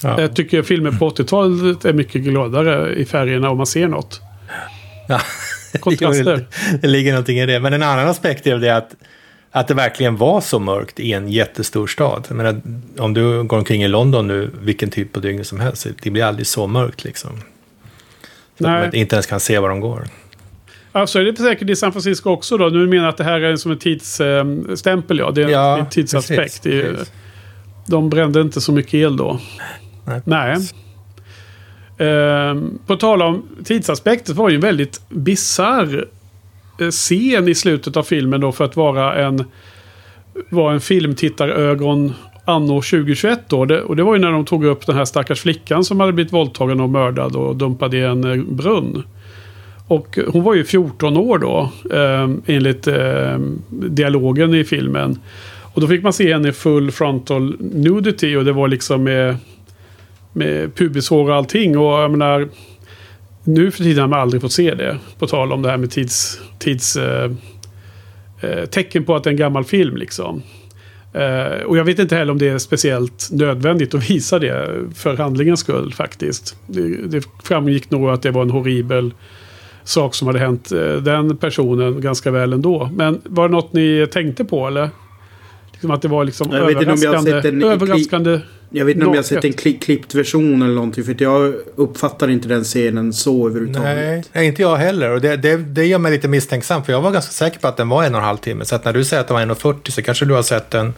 [0.03, 0.21] Ja.
[0.21, 4.21] Jag tycker filmer på 80-talet är mycket gladare i färgerna om man ser något.
[5.07, 5.19] Ja.
[5.79, 6.47] Kontraster.
[6.81, 7.59] Det ligger någonting i det.
[7.59, 8.95] Men en annan aspekt är det att,
[9.51, 12.25] att det verkligen var så mörkt i en jättestor stad.
[12.27, 12.61] Jag menar,
[12.97, 16.23] om du går omkring i London nu, vilken tid på dygnet som helst, det blir
[16.23, 17.31] aldrig så mörkt liksom.
[18.57, 18.81] Så att Nej.
[18.81, 20.07] man inte ens kan se var de går.
[20.91, 22.69] Ja, så är det säkert i San Francisco också då.
[22.69, 25.31] Nu menar jag att det här är som en tidsstämpel, ja.
[25.31, 26.63] Det är Ja, en tidsaspekt.
[26.63, 27.11] precis, precis.
[27.87, 29.39] De brände inte så mycket el då.
[30.05, 30.21] Nej.
[30.25, 30.57] Nej.
[31.97, 36.05] Ehm, på tal om tidsaspekter var det ju en väldigt bizarr
[36.79, 39.43] eh, scen i slutet av filmen då för att vara en,
[40.49, 42.13] vara en filmtittarögon
[42.45, 43.65] anno 2021 då.
[43.65, 46.13] Det, och det var ju när de tog upp den här stackars flickan som hade
[46.13, 49.03] blivit våldtagen och mördad och dumpad i en eh, brunn.
[49.87, 53.37] Och hon var ju 14 år då, eh, enligt eh,
[53.69, 55.19] dialogen i filmen.
[55.73, 59.35] Och då fick man se henne i full frontal nudity och det var liksom med,
[60.37, 61.77] med pubishår och allting.
[61.77, 62.49] Och jag menar,
[63.43, 64.97] nu för tiden har man aldrig fått se det.
[65.19, 66.41] På tal om det här med tids...
[66.59, 67.31] tids eh,
[68.41, 70.41] eh, tecken på att det är en gammal film liksom.
[71.13, 75.17] Eh, och jag vet inte heller om det är speciellt nödvändigt att visa det för
[75.17, 76.55] handlingens skull faktiskt.
[76.67, 79.13] Det, det framgick nog att det var en horribel
[79.83, 82.89] sak som hade hänt eh, den personen ganska väl ändå.
[82.93, 84.89] Men var det något ni tänkte på eller?
[85.77, 87.41] Liksom att det var liksom Jag vet inte om jag har överraskande.
[87.41, 88.39] sett en- överraskande.
[88.69, 91.03] Jag vet inte om jag har sett en kli klippt version eller någonting.
[91.03, 94.29] För jag uppfattar inte den scenen så överhuvudtaget.
[94.33, 95.09] Nej, inte jag heller.
[95.11, 97.77] Och det, det, det gör mig lite misstänksam, för jag var ganska säker på att
[97.77, 98.65] den var en och en halv timme.
[98.65, 100.93] Så att när du säger att den var 1.40 så kanske du har sett den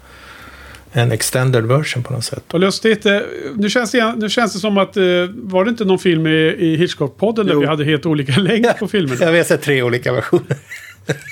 [0.92, 2.44] en extended version på något sätt.
[2.52, 3.06] Vad lustigt.
[3.06, 3.18] eh,
[3.56, 4.98] Nu känns, det, nu känns det som att...
[4.98, 5.04] eh,
[5.36, 8.88] Var det inte någon film i, i Hitchcock-podden där vi hade helt olika längd på
[8.88, 9.26] filmerna?
[9.26, 10.58] Jag har sett tre olika versioner.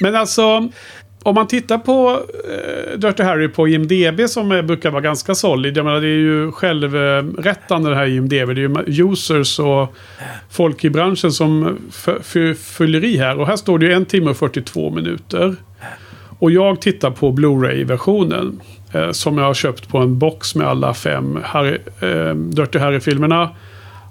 [0.01, 0.71] Men alltså,
[1.23, 5.77] om man tittar på eh, Dirty Harry på IMDB som är, brukar vara ganska solid.
[5.77, 8.31] Jag menar det är ju självrättande det här IMDB.
[8.31, 9.95] Det är ju users och
[10.49, 11.77] folk i branschen som
[12.77, 13.39] fyller i här.
[13.39, 15.55] Och här står det ju en timme och 42 minuter.
[16.39, 18.61] Och jag tittar på Blu-ray-versionen.
[18.93, 23.49] Eh, som jag har köpt på en box med alla fem Harry, eh, Dirty Harry-filmerna.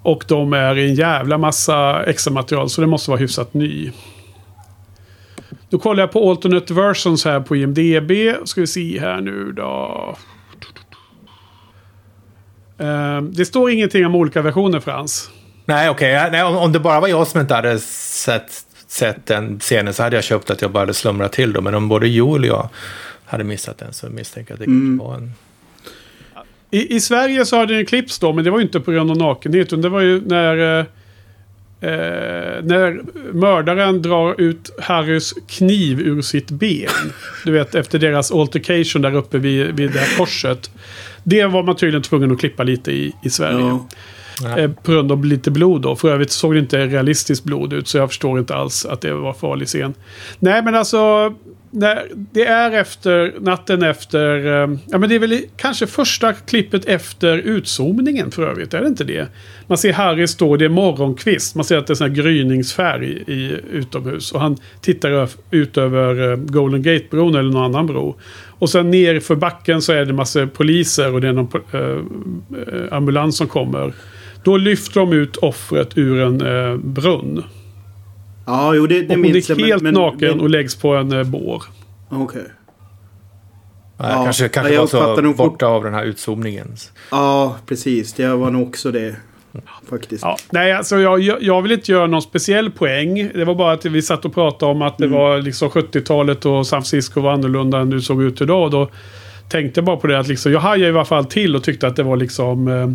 [0.02, 3.90] Och de är i en jävla massa extra material så det måste vara hyfsat ny.
[5.76, 8.12] Då kollar jag på alternate versions här på IMDB.
[8.48, 10.16] Ska vi se här nu då.
[12.78, 15.30] Eh, det står ingenting om olika versioner Frans.
[15.64, 16.28] Nej, okej.
[16.32, 20.02] Nej, om, om det bara var jag som inte hade sett, sett den scenen så
[20.02, 21.60] hade jag köpt att jag bara hade slumrat till då.
[21.60, 22.68] Men om både Joel och jag
[23.24, 24.98] hade missat den så misstänker jag att det Mm.
[24.98, 25.32] kanske var en...
[26.70, 29.10] I, I Sverige så hade den klippts då, men det var ju inte på grund
[29.10, 29.66] av nakenhet.
[29.66, 30.84] Utan det var ju när, eh,
[31.80, 31.90] eh,
[32.62, 33.00] när
[33.32, 37.12] mördaren drar ut Harrys kniv ur sitt ben.
[37.44, 40.70] Du vet, efter deras altercation där uppe vid, vid det här korset.
[41.22, 43.58] Det var man tydligen tvungen att klippa lite i, i Sverige.
[43.58, 43.86] Ja.
[44.58, 45.96] Eh, på grund av lite blod då.
[45.96, 47.88] För övrigt såg det inte realistiskt blod ut.
[47.88, 49.94] Så jag förstår inte alls att det var farlig scen.
[50.38, 51.34] Nej men alltså.
[51.70, 54.46] När, det är efter, natten efter.
[54.46, 58.74] Eh, ja men det är väl i- kanske första klippet efter utzoomningen för övrigt.
[58.74, 59.28] Är det inte det?
[59.66, 61.54] Man ser Harry stå, det är morgonkvist.
[61.54, 64.32] Man ser att det är sån här gryningsfärg i utomhus.
[64.32, 68.16] Och han tittar ut över eh, Golden Gate-bron eller någon annan bro.
[68.58, 71.80] Och sen ner för backen så är det massa poliser och det är någon eh,
[71.80, 73.92] eh, ambulans som kommer.
[74.46, 77.44] Då lyfter de ut offret ur en eh, brunn.
[78.46, 79.60] Ja, jo det, det Och hon minns jag.
[79.60, 81.62] är helt men, naken men, och läggs på en eh, bår.
[82.10, 82.42] Okej.
[83.98, 86.74] Ja, Ja, kanske kanske jag var så borta av den här utzoomningen.
[87.10, 88.12] Ja, precis.
[88.12, 89.16] Det var nog också det.
[89.90, 90.22] Faktiskt.
[90.22, 93.30] Ja, nej, alltså jag, jag, jag vill inte göra någon speciell poäng.
[93.34, 95.18] Det var bara att vi satt och pratade om att det Mm.
[95.18, 98.62] var liksom 70-talet och San Francisco var annorlunda än det såg ut idag.
[98.64, 98.88] Och då
[99.48, 101.86] tänkte jag bara på det att liksom, jag hajade i alla fall till och tyckte
[101.86, 102.68] att det var liksom...
[102.68, 102.90] Eh,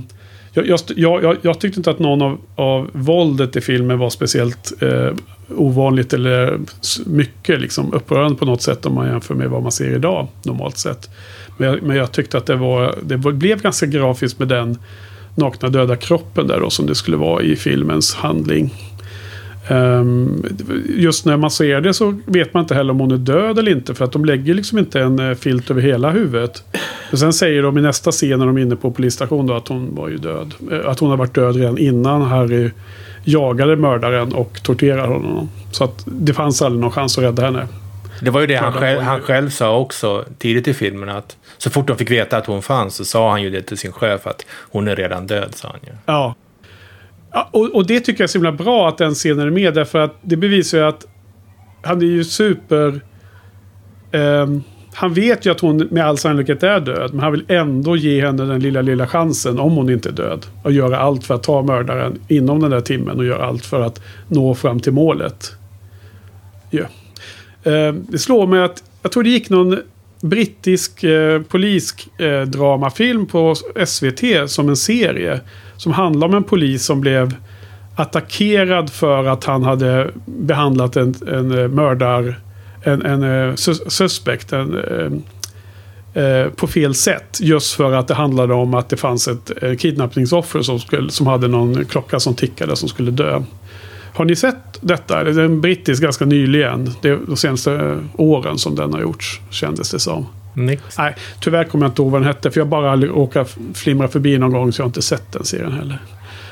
[0.54, 4.74] jag, jag, jag, jag, tyckte inte att någon av, av våldet i filmen var speciellt
[4.82, 5.10] eh,
[5.56, 6.60] ovanligt eller
[7.06, 10.78] mycket liksom, upprörande på något sätt om man jämför med vad man ser idag normalt
[10.78, 11.10] sett.
[11.58, 14.78] Men jag, men jag tyckte att det, var, det blev ganska grafiskt med den
[15.36, 18.74] nakna döda kroppen där då som det skulle vara i filmens handling.
[19.68, 20.44] Ehm,
[20.90, 23.72] just när man ser det så vet man inte heller om hon är död eller
[23.72, 23.96] inte.
[23.96, 26.64] För att de lägger liksom inte en eh, filt över hela huvudet.
[27.12, 29.68] Och sen säger de i nästa scen när de är inne på polisstationen då att
[29.68, 30.54] hon var ju död.
[30.72, 32.72] Eh, Att hon har varit död redan innan Harry
[33.24, 35.50] jagade mördaren och torterade honom.
[35.72, 37.68] Så att det fanns aldrig någon chans att rädda henne.
[38.22, 41.10] Det var ju det han själv, han själv sa också tidigt i filmen.
[41.10, 43.78] Att så fort de fick veta att hon fanns så sa han ju det till
[43.78, 45.92] sin chef att hon är redan död, sa han ju.
[46.06, 46.36] Ja
[47.52, 49.74] och, och det tycker jag är så himla bra att den scenen är med.
[49.74, 51.06] Därför att det bevisar ju att
[51.82, 53.02] han är ju super...
[54.12, 54.64] ehm,
[54.94, 57.14] han vet ju att hon med all sannolikhet är död.
[57.14, 60.46] Men han vill ändå ge henne den lilla, lilla chansen om hon inte är död.
[60.64, 63.18] Och göra allt för att ta mördaren inom den där timmen.
[63.18, 65.52] Och göra allt för att nå fram till målet.
[66.72, 66.90] Yeah.
[67.64, 69.78] Ehm, det slår mig att jag tror det gick någon
[70.22, 73.56] brittisk eh, polisdramafilm eh, på
[73.86, 75.40] SVT som en serie.
[75.82, 77.36] Som handlar om en polis som blev
[77.96, 82.40] attackerad för att han hade behandlat en, en eh, mördar...
[82.84, 84.54] En, en eh, sus- suspect.
[84.54, 87.38] En, eh, eh, på fel sätt.
[87.42, 91.28] Just för att det handlade om att det fanns ett eh, kidnappningsoffer som, skulle, som
[91.28, 93.44] hade någon klocka som tickade som skulle dö.
[94.14, 95.24] Har ni sett detta?
[95.24, 96.92] Det är en brittisk ganska nyligen.
[97.02, 100.26] Det är de senaste åren som den har gjorts, kändes det som.
[100.54, 100.98] Nix.
[100.98, 102.52] Nej, tyvärr kommer jag inte ihåg vad den hette.
[102.52, 105.72] För jag bara råkat flimra förbi någon gång så jag har inte sett den serien
[105.72, 106.00] heller.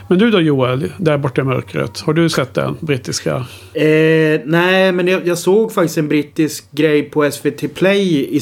[0.08, 2.00] Men du då Joel, där borta i mörkret.
[2.00, 3.36] Har du sett den brittiska?
[3.74, 8.40] Eh, nej, men jag, jag såg faktiskt en brittisk grej på SVT Play i,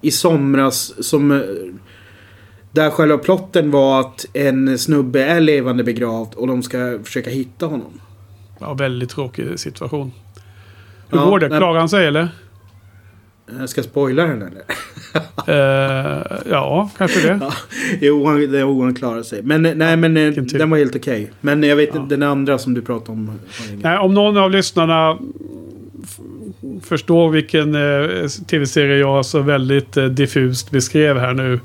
[0.00, 1.30] i somras som...
[1.32, 1.40] eh,
[2.70, 7.66] Där själva plotten var att en snubbe är levande begravd och de ska försöka hitta
[7.66, 8.00] honom.
[8.58, 10.12] Ja, väldigt tråkig situation.
[11.08, 11.48] Hur Ja, går det?
[11.48, 12.28] Klarar han sig eller?
[13.60, 14.62] Jag ska spoila den eller?
[15.46, 17.38] Eh, ja, kanske det.
[17.40, 17.52] Ja,
[18.00, 19.42] jo, han, klarar sig.
[19.42, 21.30] Men eh, nej, men eh, den var helt okej.
[21.40, 22.06] Men jag vet Ja.
[22.08, 23.38] den andra som du pratade om.
[23.70, 25.18] jag Nej, om någon av lyssnarna
[26.82, 31.60] förstår vilken eh, tv-serie jag så väldigt eh, diffust beskrev här nu.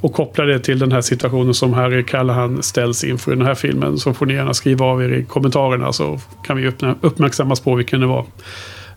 [0.00, 3.54] Och kopplar det till den här situationen som Harry Callahan ställs inför i den här
[3.54, 3.98] filmen.
[3.98, 8.00] Så får ni gärna skriva av er i kommentarerna så kan vi uppmärksammas på vilken
[8.00, 8.26] det var.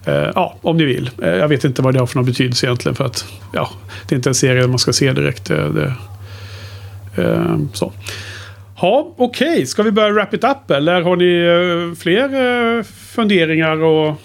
[0.08, 1.10] Eh, ja, om ni vill.
[1.22, 2.95] Eh, jag vet inte vad det har för någon betydelse egentligen.
[2.95, 3.70] För att ja,
[4.08, 5.49] det är inte en serie man ska se direkt.
[5.49, 5.93] Eh, det,
[7.74, 7.93] så.
[8.82, 9.53] Ja, okej.
[9.53, 9.66] Okay.
[9.66, 14.16] Ska vi börja wrap it up eller har ni fler funderingar och,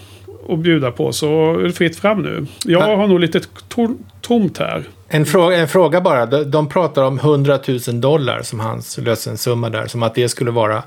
[0.47, 2.47] och bjuda på så är det fritt fram nu.
[2.64, 3.89] Jag har nog lite to
[4.20, 4.85] tomt här.
[5.09, 6.26] En fråga, en fråga bara.
[6.26, 7.59] De, de pratar om 100
[7.89, 9.87] 000 dollar som hans lösensumma där.
[9.87, 10.83] Som att det skulle vara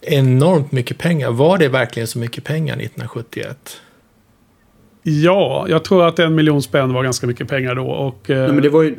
[0.00, 1.30] enormt mycket pengar.
[1.30, 3.80] Var det verkligen så mycket pengar 1971?
[5.02, 7.86] Ja, jag tror att en miljon spänn var ganska mycket pengar då.
[7.86, 8.96] Och, eh, Nej, men det var ju...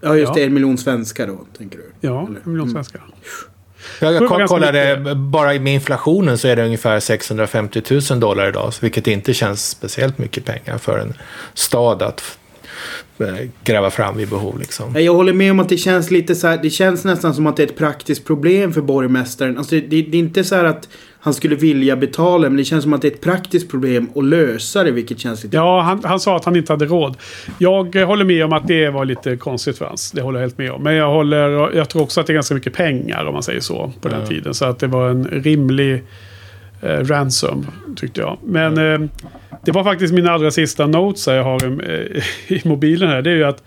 [0.00, 0.34] Ja, just ja.
[0.34, 0.44] det.
[0.44, 1.84] En miljon svenskar då, tänker du?
[2.00, 2.40] Ja, Eller?
[2.44, 2.98] en miljon svenskar.
[2.98, 3.12] Mm.
[4.00, 8.72] Jag, jag kollade, bara med inflationen så är det ungefär 650 000 dollar idag.
[8.80, 11.14] Vilket inte känns speciellt mycket pengar för en
[11.54, 12.38] stad att
[13.18, 14.58] eh, gräva fram vid behov.
[14.58, 14.94] Liksom.
[14.96, 17.56] Jag håller med om att det känns lite så här, Det känns nästan som att
[17.56, 19.58] det är ett praktiskt problem för borgmästaren.
[19.58, 20.88] Alltså det, det, det är inte så här att
[21.20, 22.48] han skulle vilja betala.
[22.48, 24.90] Men det känns som att det är ett praktiskt problem att lösa det.
[24.90, 25.56] Vilket känns lite...
[25.56, 27.16] Ja, han, han sa att han inte hade råd.
[27.58, 30.12] Jag håller med om att det var lite konstigt för hans.
[30.12, 30.82] Det håller jag helt med om.
[30.82, 33.60] Men jag, håller, jag tror också att det är ganska mycket pengar om man säger
[33.60, 33.92] så.
[34.00, 34.54] På den tiden.
[34.54, 36.04] Så att det var en rimlig
[36.82, 37.66] eh, ransom.
[37.96, 38.38] Tyckte jag.
[38.44, 39.08] Men eh,
[39.64, 42.22] det var faktiskt min allra sista notes jag har eh,
[42.56, 43.22] i mobilen här.
[43.22, 43.62] Det är ju att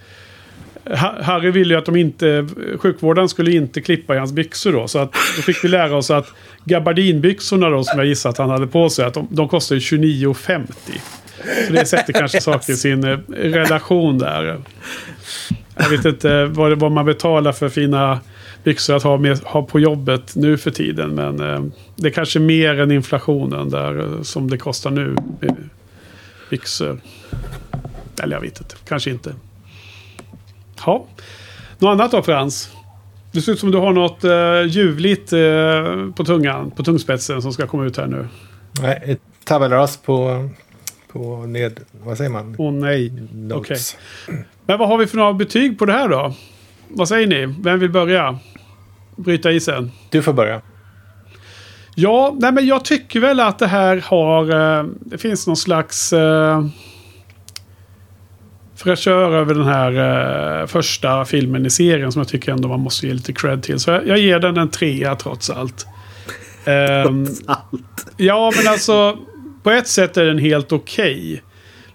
[1.21, 4.87] Harry ville ju att de inte, sjukvården skulle inte klippa i hans byxor då.
[4.87, 6.33] Så att, då fick vi lära oss att
[6.65, 10.67] gabardinbyxorna då som jag gissar att han hade på sig, att de, de kostar 29,50.
[11.67, 14.59] Så det sätter kanske saker i sin eh, relation där.
[15.77, 18.19] Jag vet inte vad, vad man betalar för fina
[18.63, 21.15] byxor att ha, med, ha på jobbet nu för tiden.
[21.15, 21.63] Men eh,
[21.95, 25.15] det är kanske mer än inflationen där eh, som det kostar nu.
[26.49, 27.01] Byxor.
[28.23, 29.33] Eller jag vet inte, kanske inte.
[30.85, 31.05] Ja.
[31.79, 32.71] Något annat då Frans?
[33.31, 37.53] Det ser ut som du har något uh, ljuvligt uh, på tungan, på tungspetsen som
[37.53, 38.27] ska komma ut här nu.
[38.81, 40.49] Nej, ett tabelras på,
[41.11, 41.79] på ned...
[42.03, 42.55] Vad säger man?
[42.57, 43.13] Åh oh, nej.
[43.53, 43.57] Okej.
[43.57, 43.77] Okay.
[44.65, 46.33] Men vad har vi för några betyg på det här då?
[46.87, 47.55] Vad säger ni?
[47.59, 48.39] Vem vill börja?
[49.15, 49.91] Bryta isen?
[50.09, 50.61] Du får börja.
[51.95, 54.51] Ja, nej men jag tycker väl att det här har...
[54.55, 56.13] Uh, det finns någon slags...
[56.13, 56.65] Uh,
[58.81, 63.07] fräschör över den här uh, första filmen i serien som jag tycker ändå man måste
[63.07, 63.79] ge lite cred till.
[63.79, 65.85] Så jag, jag ger den en trea trots allt.
[67.05, 68.07] Um, trots allt?
[68.17, 69.17] Ja, men alltså
[69.63, 71.15] på ett sätt är den helt okej.
[71.15, 71.39] Okay.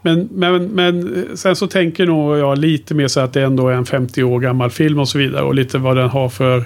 [0.03, 3.73] Men, men, men sen så tänker nog jag lite mer så att det ändå är
[3.73, 5.43] en 50 år gammal film och så vidare.
[5.43, 6.65] Och lite vad den har för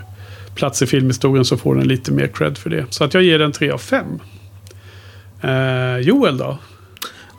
[0.54, 2.86] plats i filmhistorien så får den lite mer cred för det.
[2.90, 4.06] Så att jag ger den 3 av 5.
[5.44, 6.58] Uh, Joel då?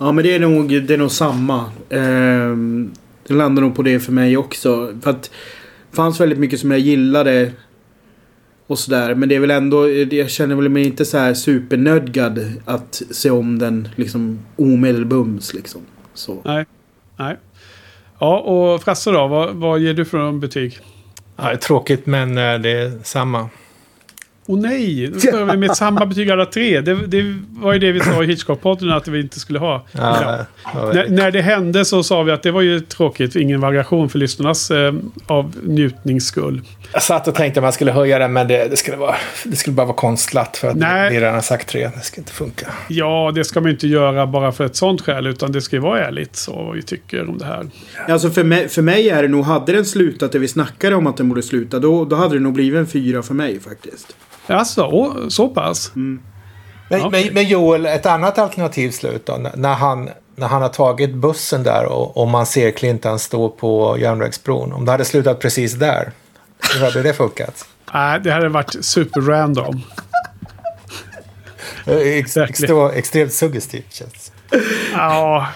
[0.01, 1.59] Ja men det är nog, det är nog samma.
[1.89, 2.55] Eh,
[3.27, 4.93] det landar nog på det för mig också.
[5.01, 5.23] För att
[5.89, 7.51] det fanns väldigt mycket som jag gillade.
[8.67, 9.15] Och sådär.
[9.15, 13.29] Men det är väl ändå, jag känner väl mig inte så här supernödgad att se
[13.29, 15.81] om den liksom omedelbums liksom.
[16.13, 16.41] Så.
[16.45, 16.65] Nej.
[17.17, 17.37] Nej.
[18.19, 20.79] Ja och Frasse då, vad, vad ger du för betyg?
[21.37, 23.49] Ja, tråkigt men eh, det är samma.
[24.51, 26.81] Åh oh, nej, nu börjar vi med samma betyg alla tre.
[26.81, 29.85] Det, det, var ju det vi sa i Hitchcock-podden att vi inte skulle ha.
[29.91, 30.91] Ja, ja.
[30.93, 34.19] När, när, det hände så sa vi att det var ju tråkigt, ingen variation för
[34.19, 34.93] lyssnarnas eh,
[35.27, 36.61] avnjutningsskull.
[36.93, 39.55] Jag satt och tänkte att man skulle höja den, men det, det, skulle, vara, det
[39.55, 40.57] skulle bara vara konstlat.
[40.57, 41.09] För att nej.
[41.09, 42.67] vi redan har sagt tre, det ska inte funka.
[42.87, 45.81] Ja, det ska man inte göra bara för ett sånt skäl, utan det ska ju
[45.81, 47.65] vara ärligt så vad vi tycker om det här.
[48.07, 51.07] Alltså för mig, för mig är det nog, hade den slutat det vi snackade om
[51.07, 54.15] att den borde sluta, då, då hade det nog blivit en fyra för mig faktiskt.
[54.47, 55.91] Alltså, så pass?
[55.95, 56.21] Mm.
[56.89, 57.09] Men, ja.
[57.09, 59.49] men, men, Joel, ett annat alternativ slut då?
[59.55, 63.97] När han, när han har tagit bussen där och, och man ser Clinton stå på
[63.99, 64.73] järnvägsbron.
[64.73, 66.11] Om det hade slutat precis där,
[66.73, 67.65] hur hade det funkat?
[67.93, 69.81] Nej, det hade varit superrandom.
[71.85, 74.31] Ex, extra, extremt suggestivt känns
[74.93, 75.47] Ja,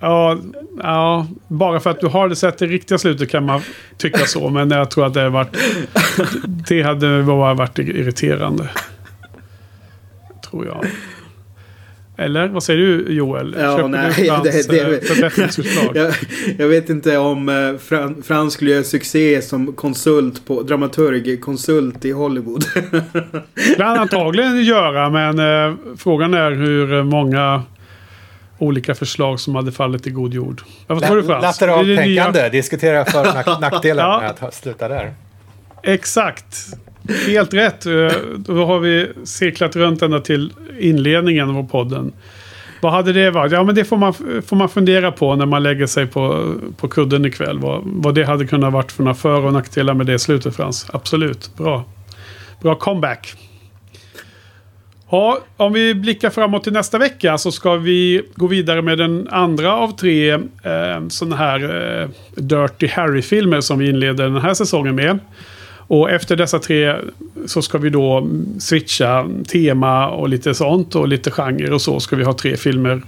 [0.00, 0.38] ja,
[0.82, 3.60] ja, bara för att du har sett det riktiga slutet kan man
[3.96, 4.48] tycka så.
[4.48, 5.56] Men jag tror att det, varit,
[6.68, 8.68] det hade bara varit irriterande.
[10.50, 10.86] Tror jag.
[12.16, 13.56] Eller vad säger du Joel?
[13.58, 15.96] Ja, Köper nej, du Frans det, det, förbättringsförslag?
[15.96, 16.14] jag,
[16.58, 22.04] jag, vet inte om eh, Fran, Frans skulle göra succé som konsult på dramaturg, konsult
[22.04, 22.64] i Hollywood.
[23.54, 27.62] det kan han antagligen göra men eh, frågan är hur många
[28.60, 30.62] olika förslag som hade fallit i god jord.
[30.86, 31.42] Vad tror du Frans?
[31.42, 32.48] Lateralt tänkande, nya...
[32.48, 34.20] diskutera för nackdelar ja.
[34.20, 35.14] med att sluta där.
[35.82, 36.66] Exakt.
[37.26, 37.86] Helt rätt.
[37.86, 37.92] Eh,
[38.36, 42.12] då har vi cirklat runt ända till inledningen av podden.
[42.82, 43.52] Vad hade det varit?
[43.52, 44.14] Ja, men det får man,
[44.46, 47.58] får man fundera på när man lägger sig på, på kudden ikväll.
[47.58, 50.86] Vad, vad det hade kunnat varit för några för och nackdelar med det slutet, Frans.
[50.92, 51.56] Absolut.
[51.56, 51.84] Bra.
[52.62, 53.36] Bra comeback.
[55.12, 59.28] Ja, om vi blickar framåt till nästa vecka så ska vi gå vidare med den
[59.30, 61.60] andra av tre eh, sådana här
[62.02, 65.18] eh, Dirty Harry-filmer som vi inleder den här säsongen med.
[65.76, 66.96] Och efter dessa tre
[67.46, 72.00] så ska vi då mm, switcha tema och lite sånt och lite genre och så
[72.00, 73.02] ska vi ha tre filmer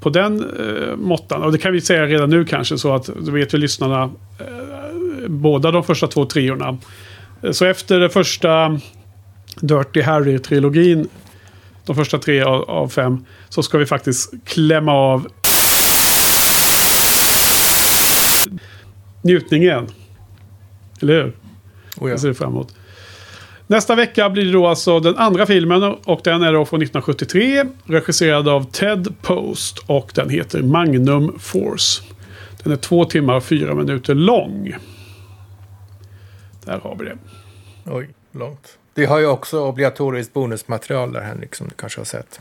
[0.00, 1.42] på den eh, måttan.
[1.42, 4.02] Och det kan vi säga redan nu kanske så att då vet ju lyssnarna
[4.38, 6.78] eh, båda de första två triorna.
[7.52, 8.80] Så efter det första
[9.60, 11.08] Dirty Harry-trilogin,
[11.86, 15.28] de första tre av, av fem, så ska vi faktiskt klämma av
[19.22, 19.86] njutningen.
[21.02, 21.26] Eller hur?
[21.26, 21.32] Oh
[22.00, 22.08] ja.
[22.08, 22.74] Jag ser fram emot.
[23.66, 27.64] Nästa vecka blir det då alltså den andra filmen och den är då från 1973.
[27.84, 32.02] Regisserad av Ted Post och den heter Magnum Force.
[32.62, 34.74] Den är två timmar och fyra minuter lång.
[36.64, 37.18] Där har vi det.
[37.86, 38.79] Oj, långt.
[38.94, 42.40] Det har ju också obligatoriskt bonusmaterial där Henrik, som du kanske har sett.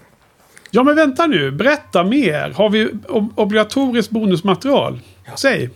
[0.71, 2.53] Ja men vänta nu, berätta mer.
[2.55, 4.99] Har vi ob- obligatoriskt bonusmaterial?
[5.35, 5.69] Säg.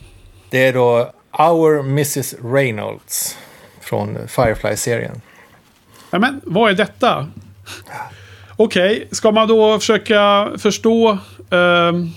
[0.49, 3.37] Det är då Our Mrs Reynolds
[3.81, 5.21] från Firefly-serien.
[6.11, 7.27] Ja, men vad är detta?
[8.55, 11.17] Okej, ska man då försöka förstå
[11.49, 12.09] ehm,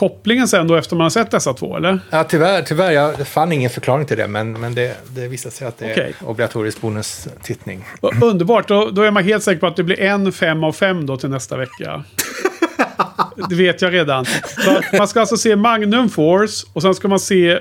[0.00, 2.00] kopplingen sen då efter man har sett dessa två eller?
[2.10, 5.66] Ja, tyvärr, tyvärr jag fann ingen förklaring till det, men, men det, det visade sig
[5.66, 6.14] att det Okej.
[6.20, 7.84] är obligatorisk bonustittning.
[8.22, 11.06] Underbart, då, då är man helt säker på att det blir en fem av fem
[11.06, 12.04] då till nästa vecka.
[13.48, 14.24] Det vet jag redan.
[14.98, 17.58] Man ska alltså se Magnum Force och sen ska man se eh,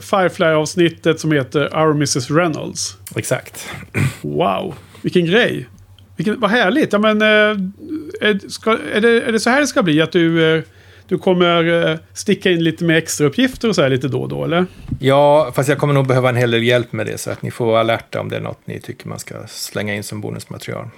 [0.00, 2.96] Firefly-avsnittet som heter Our Mrs Reynolds.
[3.16, 3.68] Exakt.
[4.20, 5.68] Wow, vilken grej.
[6.16, 6.92] Vilken, vad härligt.
[6.92, 7.28] Ja, men, eh,
[8.20, 10.00] är, ska, är, det, är det så här det ska bli?
[10.00, 10.62] Att du, eh,
[11.08, 14.28] du kommer eh, sticka in lite med extra uppgifter och så här lite då och
[14.28, 14.66] då, eller?
[15.00, 17.50] Ja, fast jag kommer nog behöva en hel del hjälp med det, så att ni
[17.50, 20.88] får vara alerta om det är något ni tycker man ska slänga in som bonusmaterial.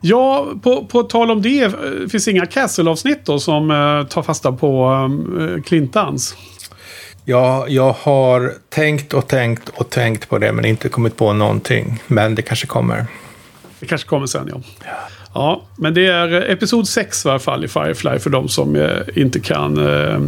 [0.00, 1.62] Ja, på, på tal om det.
[1.64, 1.72] eh,
[2.10, 4.92] Finns inga Castle-avsnitt då som eh, tar fasta på
[5.40, 6.36] eh, Clintans?
[7.24, 12.02] Ja, jag har tänkt och tänkt och tänkt på det, men inte kommit på någonting.
[12.06, 13.06] Men det kanske kommer.
[13.80, 14.60] Det kanske kommer sen, ja.
[15.36, 18.76] Ja, men det är eh, episod 6 i alla fall i Firefly för de som
[18.76, 20.20] eh, inte kan eh,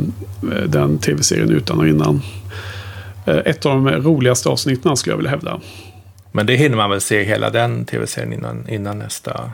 [0.66, 2.22] den tv-serien utan och innan.
[3.26, 5.60] Eh, ett av de roligaste avsnitten skulle jag vilja hävda.
[6.32, 9.52] Men det hinner man väl se hela den tv-serien innan, innan nästa.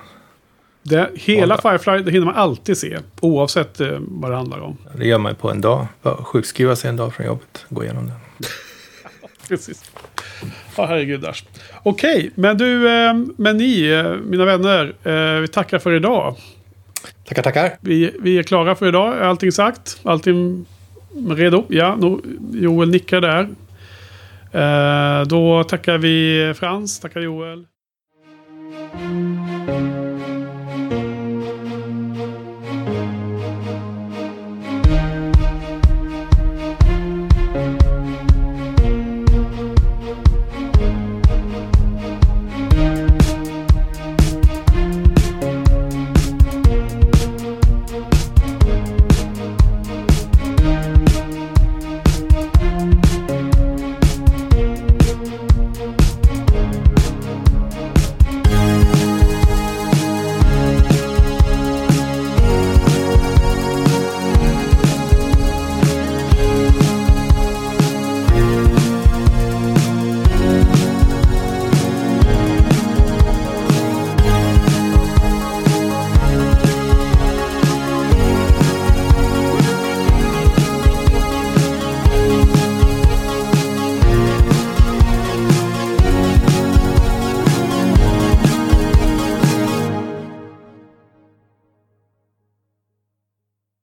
[0.82, 1.62] Det, hela Måndag.
[1.62, 2.98] Firefly det hinner man alltid se.
[3.20, 4.76] Oavsett eh, vad det handlar om.
[4.98, 5.86] Det gör man ju på en dag.
[6.02, 7.66] Sjukskriva sig en dag från jobbet.
[7.68, 8.16] Gå igenom den.
[9.48, 9.90] Precis.
[10.76, 11.44] Ja, herregudars.
[11.86, 14.94] Okej, men du, eh, men ni, eh, mina vänner.
[15.02, 16.36] Eh, vi tackar för idag.
[17.28, 17.76] Tackar, tackar.
[17.80, 19.16] Vi, vi är klara för idag.
[19.16, 20.00] Är allting sagt?
[20.02, 20.66] Allting
[21.30, 21.64] redo?
[21.68, 22.20] Ja, no,
[22.52, 23.48] Joel nickar där.
[25.24, 27.66] Då tackar vi Frans, tackar Joel.